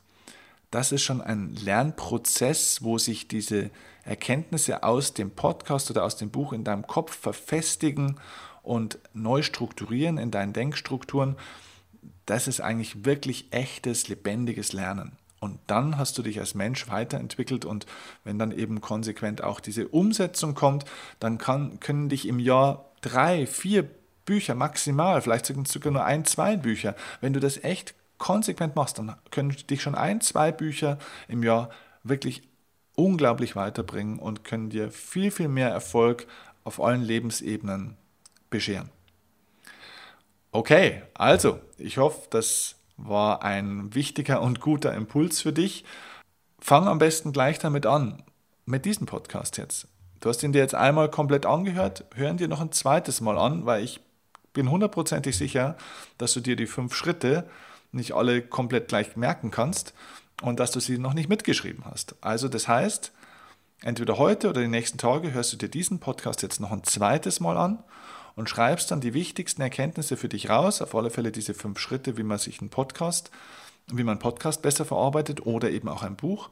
das 0.72 0.92
ist 0.92 1.02
schon 1.02 1.22
ein 1.22 1.56
Lernprozess, 1.56 2.84
wo 2.84 2.98
sich 2.98 3.28
diese 3.28 3.72
Erkenntnisse 4.04 4.84
aus 4.84 5.13
dem 5.13 5.32
Podcast 5.32 5.89
oder 5.89 6.04
aus 6.04 6.18
dem 6.18 6.30
Buch 6.30 6.54
in 6.54 6.63
deinem 6.63 6.86
Kopf 6.86 7.18
verfestigen 7.18 8.20
und 8.62 9.00
neu 9.13 9.42
strukturieren 9.42 10.18
in 10.18 10.30
deinen 10.30 10.54
Denkstrukturen. 10.54 11.38
Das 12.30 12.48
ist 12.48 12.62
eigentlich 12.62 13.06
wirklich 13.06 13.48
echtes, 13.50 14.08
lebendiges 14.08 14.72
Lernen. 14.72 15.13
Und 15.39 15.58
dann 15.65 15.98
hast 15.98 16.15
du 16.15 16.22
dich 16.22 16.39
als 16.39 16.54
Mensch 16.54 16.88
weiterentwickelt 16.88 17.65
und 17.65 17.88
wenn 18.24 18.38
dann 18.38 18.52
eben 18.52 18.82
konsequent 18.82 19.44
auch 19.44 19.60
diese 19.60 19.88
Umsetzung 19.88 20.54
kommt, 20.54 20.86
dann 21.20 21.39
kann, 21.39 21.80
können 21.80 22.08
dich 22.08 22.28
im 22.28 22.38
Jahr 22.38 22.86
drei, 23.02 23.48
vier 23.48 23.89
Bücher 24.26 24.54
maximal, 24.54 25.24
vielleicht 25.24 25.48
sogar 25.68 25.92
nur 25.92 26.06
ein, 26.06 26.24
zwei 26.24 26.56
Bücher. 26.56 26.96
Wenn 27.20 27.34
du 27.34 27.39
das 27.39 27.63
echt 27.63 27.96
konsequent 28.20 28.76
machst, 28.76 29.00
dann 29.00 29.15
können 29.32 29.56
dich 29.68 29.82
schon 29.82 29.96
ein, 29.96 30.22
zwei 30.22 30.52
Bücher 30.52 31.00
im 31.28 31.42
Jahr 31.42 31.72
wirklich 32.04 32.44
unglaublich 32.94 33.56
weiterbringen 33.56 34.20
und 34.20 34.44
können 34.44 34.70
dir 34.70 34.92
viel, 34.92 35.32
viel 35.32 35.48
mehr 35.48 35.70
Erfolg 35.70 36.28
auf 36.63 36.80
allen 36.80 37.02
Lebensebenen 37.02 37.98
bescheren. 38.52 38.92
Okay, 40.52 41.04
also 41.14 41.60
ich 41.78 42.00
hoffe, 42.00 42.28
das 42.32 42.76
war 42.98 43.44
ein 43.44 43.94
wichtiger 43.94 44.42
und 44.42 44.62
guter 44.62 44.94
Impuls 44.96 45.42
für 45.42 45.54
dich. 45.54 45.86
Fang 46.60 46.88
am 46.88 46.98
besten 46.98 47.32
gleich 47.32 47.60
damit 47.60 47.86
an, 47.86 48.24
mit 48.66 48.86
diesem 48.86 49.06
Podcast 49.06 49.58
jetzt. 49.58 49.88
Du 50.20 50.28
hast 50.28 50.42
ihn 50.42 50.52
dir 50.52 50.60
jetzt 50.60 50.76
einmal 50.76 51.10
komplett 51.10 51.46
angehört, 51.46 52.04
hören 52.16 52.38
dir 52.38 52.48
noch 52.48 52.62
ein 52.62 52.72
zweites 52.72 53.22
Mal 53.22 53.38
an, 53.38 53.66
weil 53.68 53.84
ich 53.84 54.02
bin 54.52 54.72
hundertprozentig 54.72 55.38
sicher, 55.38 55.78
dass 56.18 56.34
du 56.34 56.40
dir 56.40 56.56
die 56.56 56.68
fünf 56.68 56.96
Schritte 56.96 57.48
nicht 57.92 58.14
alle 58.14 58.42
komplett 58.42 58.88
gleich 58.88 59.16
merken 59.16 59.52
kannst 59.52 59.94
und 60.42 60.60
dass 60.60 60.72
du 60.72 60.80
sie 60.80 60.98
noch 60.98 61.14
nicht 61.14 61.30
mitgeschrieben 61.30 61.86
hast. 61.86 62.16
Also 62.22 62.48
das 62.48 62.68
heißt, 62.68 63.12
entweder 63.82 64.18
heute 64.18 64.50
oder 64.50 64.62
die 64.62 64.68
nächsten 64.68 64.98
Tage 64.98 65.32
hörst 65.32 65.54
du 65.54 65.58
dir 65.58 65.70
diesen 65.70 66.00
Podcast 66.00 66.42
jetzt 66.42 66.60
noch 66.60 66.72
ein 66.72 66.84
zweites 66.84 67.40
Mal 67.40 67.58
an 67.58 67.84
und 68.36 68.50
schreibst 68.50 68.92
dann 68.92 69.02
die 69.02 69.13
wichtigsten 69.13 69.62
Erkenntnisse 69.62 70.18
für 70.18 70.30
dich 70.30 70.50
raus, 70.50 70.82
auf 70.82 70.96
alle 70.96 71.10
Fälle 71.10 71.32
diese 71.32 71.54
fünf 71.54 71.80
Schritte, 71.80 72.18
wie 72.18 72.24
man 72.24 72.38
sich 72.38 72.62
einen 72.62 72.70
Podcast, 72.70 73.32
wie 73.88 74.04
man 74.04 74.13
einen 74.13 74.20
Podcast 74.20 74.62
besser 74.62 74.86
verarbeitet 74.86 75.46
oder 75.46 75.70
eben 75.72 75.89
auch 75.89 76.04
ein 76.04 76.15
Buch. 76.15 76.50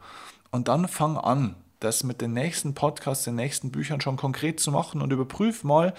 Und 0.52 0.68
dann 0.68 0.88
fang 0.88 1.18
an, 1.18 1.56
das 1.80 2.04
mit 2.04 2.22
den 2.22 2.34
nächsten 2.34 2.74
Podcasts, 2.74 3.26
den 3.26 3.36
nächsten 3.36 3.72
Büchern 3.72 4.02
schon 4.02 4.18
konkret 4.18 4.60
zu 4.60 4.72
machen 4.72 5.02
und 5.02 5.12
überprüf 5.12 5.64
mal, 5.64 5.94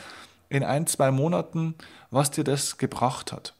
in 0.49 0.65
ein, 0.65 0.87
zwei 0.87 1.11
Monaten, 1.11 1.75
was 2.11 2.31
dir 2.31 2.45
das 2.45 2.79
gebracht 2.79 3.33
hat 3.33 3.55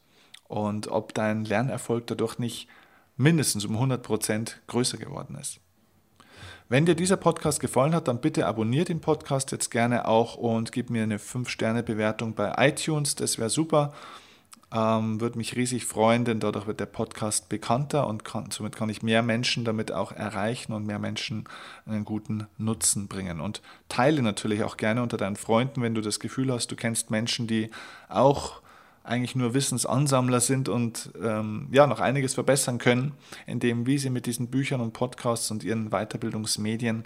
und 0.47 0.87
ob 0.87 1.13
dein 1.13 1.45
Lernerfolg 1.45 2.07
dadurch 2.07 2.39
nicht 2.39 2.67
mindestens 3.15 3.65
um 3.65 3.73
100 3.73 4.01
Prozent 4.01 4.61
größer 4.67 4.97
geworden 4.97 5.37
ist. 5.39 5.59
Wenn 6.71 6.85
dir 6.85 6.93
dieser 6.93 7.17
Podcast 7.17 7.59
gefallen 7.59 7.95
hat, 7.95 8.07
dann 8.07 8.21
bitte 8.21 8.45
abonniere 8.45 8.85
den 8.85 9.01
Podcast 9.01 9.51
jetzt 9.51 9.71
gerne 9.71 10.07
auch 10.07 10.35
und 10.35 10.71
gib 10.71 10.91
mir 10.91 11.01
eine 11.01 11.17
5-Sterne-Bewertung 11.17 12.35
bei 12.35 12.53
iTunes. 12.59 13.15
Das 13.15 13.39
wäre 13.39 13.49
super. 13.49 13.91
Ähm, 14.71 15.19
würde 15.19 15.39
mich 15.39 15.55
riesig 15.55 15.85
freuen, 15.85 16.25
denn 16.25 16.39
dadurch 16.39 16.67
wird 16.67 16.79
der 16.79 16.85
Podcast 16.85 17.49
bekannter 17.49 18.05
und 18.05 18.23
kann, 18.23 18.51
somit 18.51 18.75
kann 18.75 18.87
ich 18.87 19.01
mehr 19.01 19.23
Menschen 19.23 19.65
damit 19.65 19.91
auch 19.91 20.11
erreichen 20.11 20.73
und 20.73 20.85
mehr 20.85 20.99
Menschen 20.99 21.45
einen 21.87 22.05
guten 22.05 22.45
Nutzen 22.59 23.07
bringen. 23.07 23.39
Und 23.39 23.63
teile 23.87 24.21
natürlich 24.21 24.63
auch 24.63 24.77
gerne 24.77 25.01
unter 25.01 25.17
deinen 25.17 25.37
Freunden, 25.37 25.81
wenn 25.81 25.95
du 25.95 26.01
das 26.01 26.19
Gefühl 26.19 26.53
hast, 26.53 26.71
du 26.71 26.75
kennst 26.75 27.09
Menschen, 27.09 27.47
die 27.47 27.71
auch 28.09 28.61
eigentlich 29.09 29.35
nur 29.35 29.53
Wissensansammler 29.53 30.39
sind 30.39 30.69
und 30.69 31.11
ähm, 31.21 31.67
ja 31.71 31.87
noch 31.87 31.99
einiges 31.99 32.35
verbessern 32.35 32.77
können, 32.77 33.13
indem 33.47 33.85
wie 33.85 33.97
sie 33.97 34.09
mit 34.09 34.25
diesen 34.25 34.49
Büchern 34.49 34.81
und 34.81 34.93
Podcasts 34.93 35.49
und 35.51 35.63
ihren 35.63 35.89
Weiterbildungsmedien 35.89 37.05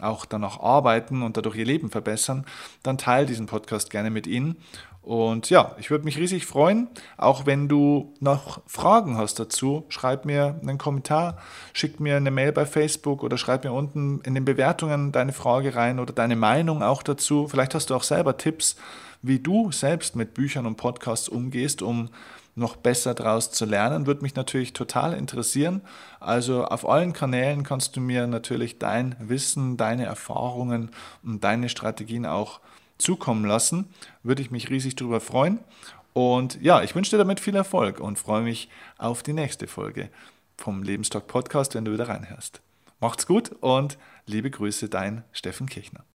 auch 0.00 0.24
danach 0.24 0.60
arbeiten 0.60 1.22
und 1.22 1.36
dadurch 1.36 1.56
ihr 1.56 1.64
Leben 1.64 1.90
verbessern, 1.90 2.46
dann 2.82 2.96
teile 2.96 3.26
diesen 3.26 3.46
Podcast 3.46 3.90
gerne 3.90 4.10
mit 4.10 4.26
ihnen 4.26 4.56
und 5.02 5.48
ja, 5.48 5.74
ich 5.78 5.90
würde 5.90 6.04
mich 6.04 6.18
riesig 6.18 6.46
freuen. 6.46 6.88
Auch 7.16 7.46
wenn 7.46 7.68
du 7.68 8.12
noch 8.20 8.60
Fragen 8.66 9.16
hast 9.16 9.40
dazu, 9.40 9.86
schreib 9.88 10.26
mir 10.26 10.60
einen 10.60 10.76
Kommentar, 10.76 11.38
schick 11.72 12.00
mir 12.00 12.16
eine 12.16 12.30
Mail 12.30 12.52
bei 12.52 12.66
Facebook 12.66 13.22
oder 13.22 13.38
schreib 13.38 13.64
mir 13.64 13.72
unten 13.72 14.20
in 14.20 14.34
den 14.34 14.44
Bewertungen 14.44 15.10
deine 15.10 15.32
Frage 15.32 15.74
rein 15.74 16.00
oder 16.00 16.12
deine 16.12 16.36
Meinung 16.36 16.82
auch 16.82 17.02
dazu. 17.02 17.48
Vielleicht 17.48 17.74
hast 17.74 17.90
du 17.90 17.94
auch 17.94 18.02
selber 18.02 18.36
Tipps, 18.36 18.76
wie 19.22 19.38
du 19.38 19.72
selbst 19.72 20.16
mit 20.16 20.34
Büchern 20.34 20.66
und 20.66 20.76
Podcasts 20.76 21.28
umgehst, 21.28 21.82
um 21.82 22.08
noch 22.54 22.76
besser 22.76 23.14
daraus 23.14 23.50
zu 23.50 23.64
lernen, 23.64 24.06
würde 24.06 24.22
mich 24.22 24.34
natürlich 24.34 24.72
total 24.72 25.14
interessieren. 25.14 25.82
Also 26.18 26.64
auf 26.64 26.88
allen 26.88 27.12
Kanälen 27.12 27.62
kannst 27.62 27.96
du 27.96 28.00
mir 28.00 28.26
natürlich 28.26 28.78
dein 28.78 29.16
Wissen, 29.18 29.76
deine 29.76 30.04
Erfahrungen 30.04 30.90
und 31.22 31.42
deine 31.44 31.68
Strategien 31.68 32.26
auch 32.26 32.60
zukommen 32.98 33.44
lassen. 33.44 33.88
Würde 34.22 34.42
ich 34.42 34.50
mich 34.50 34.70
riesig 34.70 34.96
darüber 34.96 35.20
freuen. 35.20 35.60
Und 36.12 36.60
ja, 36.60 36.82
ich 36.82 36.94
wünsche 36.94 37.12
dir 37.12 37.18
damit 37.18 37.40
viel 37.40 37.54
Erfolg 37.54 38.00
und 38.00 38.18
freue 38.18 38.42
mich 38.42 38.68
auf 38.98 39.22
die 39.22 39.32
nächste 39.32 39.66
Folge 39.66 40.10
vom 40.56 40.82
Lebenstalk 40.82 41.26
Podcast, 41.26 41.74
wenn 41.74 41.84
du 41.84 41.92
wieder 41.92 42.08
reinhörst. 42.08 42.60
Macht's 43.00 43.26
gut 43.26 43.52
und 43.60 43.96
liebe 44.26 44.50
Grüße, 44.50 44.88
dein 44.88 45.24
Steffen 45.32 45.68
Kirchner. 45.68 46.09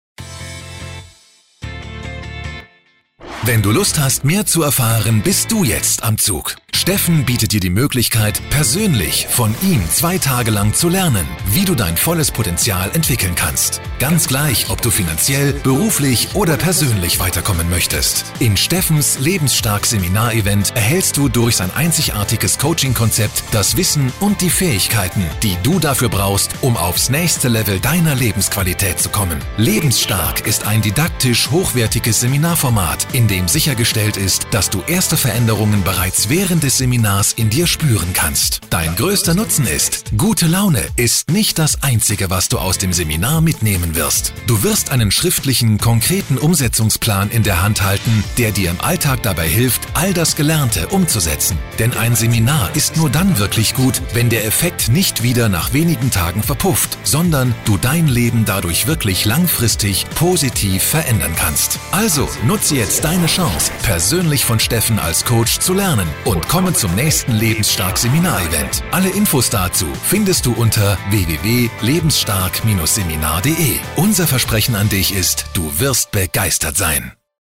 Wenn 3.48 3.62
du 3.62 3.70
Lust 3.70 4.00
hast, 4.00 4.26
mehr 4.26 4.48
zu 4.48 4.64
erfahren, 4.64 5.22
bist 5.22 5.52
du 5.52 5.64
jetzt 5.64 6.02
am 6.02 6.18
Zug. 6.18 6.56
Steffen 6.74 7.26
bietet 7.26 7.52
dir 7.52 7.60
die 7.60 7.70
Möglichkeit, 7.70 8.42
persönlich 8.50 9.28
von 9.30 9.56
ihm 9.62 9.82
zwei 9.90 10.18
Tage 10.18 10.52
lang 10.52 10.74
zu 10.74 10.90
lernen, 10.90 11.26
wie 11.52 11.64
du 11.64 11.74
dein 11.74 11.96
volles 11.96 12.32
Potenzial 12.32 12.92
entwickeln 12.94 13.34
kannst. 13.34 13.82
Ganz 13.98 14.28
gleich, 14.28 14.70
ob 14.70 14.82
du 14.82 14.92
finanziell, 14.92 15.54
beruflich 15.54 16.30
oder 16.34 16.58
persönlich 16.58 17.20
weiterkommen 17.20 17.70
möchtest. 17.70 18.26
In 18.40 18.58
Steffens 18.58 19.20
Lebensstark 19.20 19.86
Seminarevent 19.86 20.76
erhältst 20.76 21.18
du 21.18 21.30
durch 21.30 21.56
sein 21.56 21.72
einzigartiges 21.76 22.60
Coaching-Konzept 22.60 23.44
das 23.52 23.78
Wissen 23.78 24.12
und 24.20 24.42
die 24.42 24.50
Fähigkeiten, 24.50 25.24
die 25.44 25.56
du 25.64 25.80
dafür 25.80 26.10
brauchst, 26.10 26.56
um 26.62 26.78
aufs 26.78 27.10
nächste 27.10 27.48
Level 27.48 27.80
deiner 27.80 28.16
Lebensqualität 28.16 29.00
zu 29.00 29.10
kommen. 29.10 29.40
Lebensstark 29.58 30.46
ist 30.46 30.68
ein 30.68 30.82
didaktisch 30.82 31.50
hochwertiges 31.52 32.20
Seminarformat, 32.20 33.08
in 33.14 33.28
dem 33.28 33.35
sichergestellt 33.48 34.18
ist, 34.18 34.48
dass 34.52 34.70
du 34.70 34.82
erste 34.88 35.18
Veränderungen 35.18 35.84
bereits 35.84 36.30
während 36.30 36.64
des 36.64 36.78
Seminars 36.78 37.34
in 37.34 37.50
dir 37.50 37.68
spüren 37.68 38.14
kannst. 38.14 38.62
Dein 38.70 38.96
größter 38.96 39.36
Nutzen 39.36 39.68
ist, 39.68 40.06
gute 40.18 40.48
Laune 40.48 40.82
ist 40.96 41.30
nicht 41.30 41.60
das 41.60 41.84
Einzige, 41.84 42.30
was 42.30 42.50
du 42.50 42.58
aus 42.58 42.78
dem 42.78 42.94
Seminar 42.94 43.42
mitnehmen 43.42 43.96
wirst. 43.96 44.34
Du 44.48 44.64
wirst 44.64 44.90
einen 44.90 45.12
schriftlichen, 45.12 45.78
konkreten 45.78 46.38
Umsetzungsplan 46.38 47.30
in 47.30 47.44
der 47.44 47.62
Hand 47.62 47.84
halten, 47.84 48.24
der 48.38 48.52
dir 48.52 48.70
im 48.72 48.82
Alltag 48.82 49.22
dabei 49.24 49.48
hilft, 49.48 49.82
all 49.94 50.14
das 50.14 50.36
Gelernte 50.36 50.88
umzusetzen. 50.88 51.58
Denn 51.78 51.94
ein 51.94 52.16
Seminar 52.16 52.76
ist 52.76 52.96
nur 52.98 53.10
dann 53.10 53.38
wirklich 53.38 53.74
gut, 53.74 54.02
wenn 54.14 54.30
der 54.30 54.46
Effekt 54.46 54.90
nicht 54.90 55.24
wieder 55.24 55.50
nach 55.50 55.74
wenigen 55.74 56.10
Tagen 56.10 56.42
verpufft, 56.42 56.98
sondern 57.04 57.54
du 57.66 57.78
dein 57.78 58.08
Leben 58.08 58.46
dadurch 58.46 58.88
wirklich 58.88 59.26
langfristig 59.26 60.06
positiv 60.16 60.84
verändern 60.84 61.34
kannst. 61.36 61.80
Also 61.92 62.30
nutze 62.46 62.76
jetzt 62.76 63.04
deine 63.04 63.25
Chance, 63.28 63.72
persönlich 63.84 64.46
von 64.46 64.60
Steffen 64.60 65.00
als 65.00 65.26
Coach 65.26 65.60
zu 65.60 65.74
lernen 65.74 66.08
und 66.24 66.46
Willkommen 66.56 66.76
zum 66.76 66.96
nächsten 66.96 67.34
Lebensstark 67.34 67.98
Seminarevent. 67.98 68.82
Alle 68.92 69.10
Infos 69.10 69.50
dazu 69.50 69.88
findest 70.04 70.46
du 70.46 70.54
unter 70.54 70.98
www.lebensstark-seminar.de. 71.10 73.80
Unser 73.98 74.26
Versprechen 74.26 74.76
an 74.76 74.88
dich 74.88 75.14
ist, 75.14 75.48
du 75.54 75.80
wirst 75.80 76.12
begeistert 76.12 76.78
sein. 76.78 77.12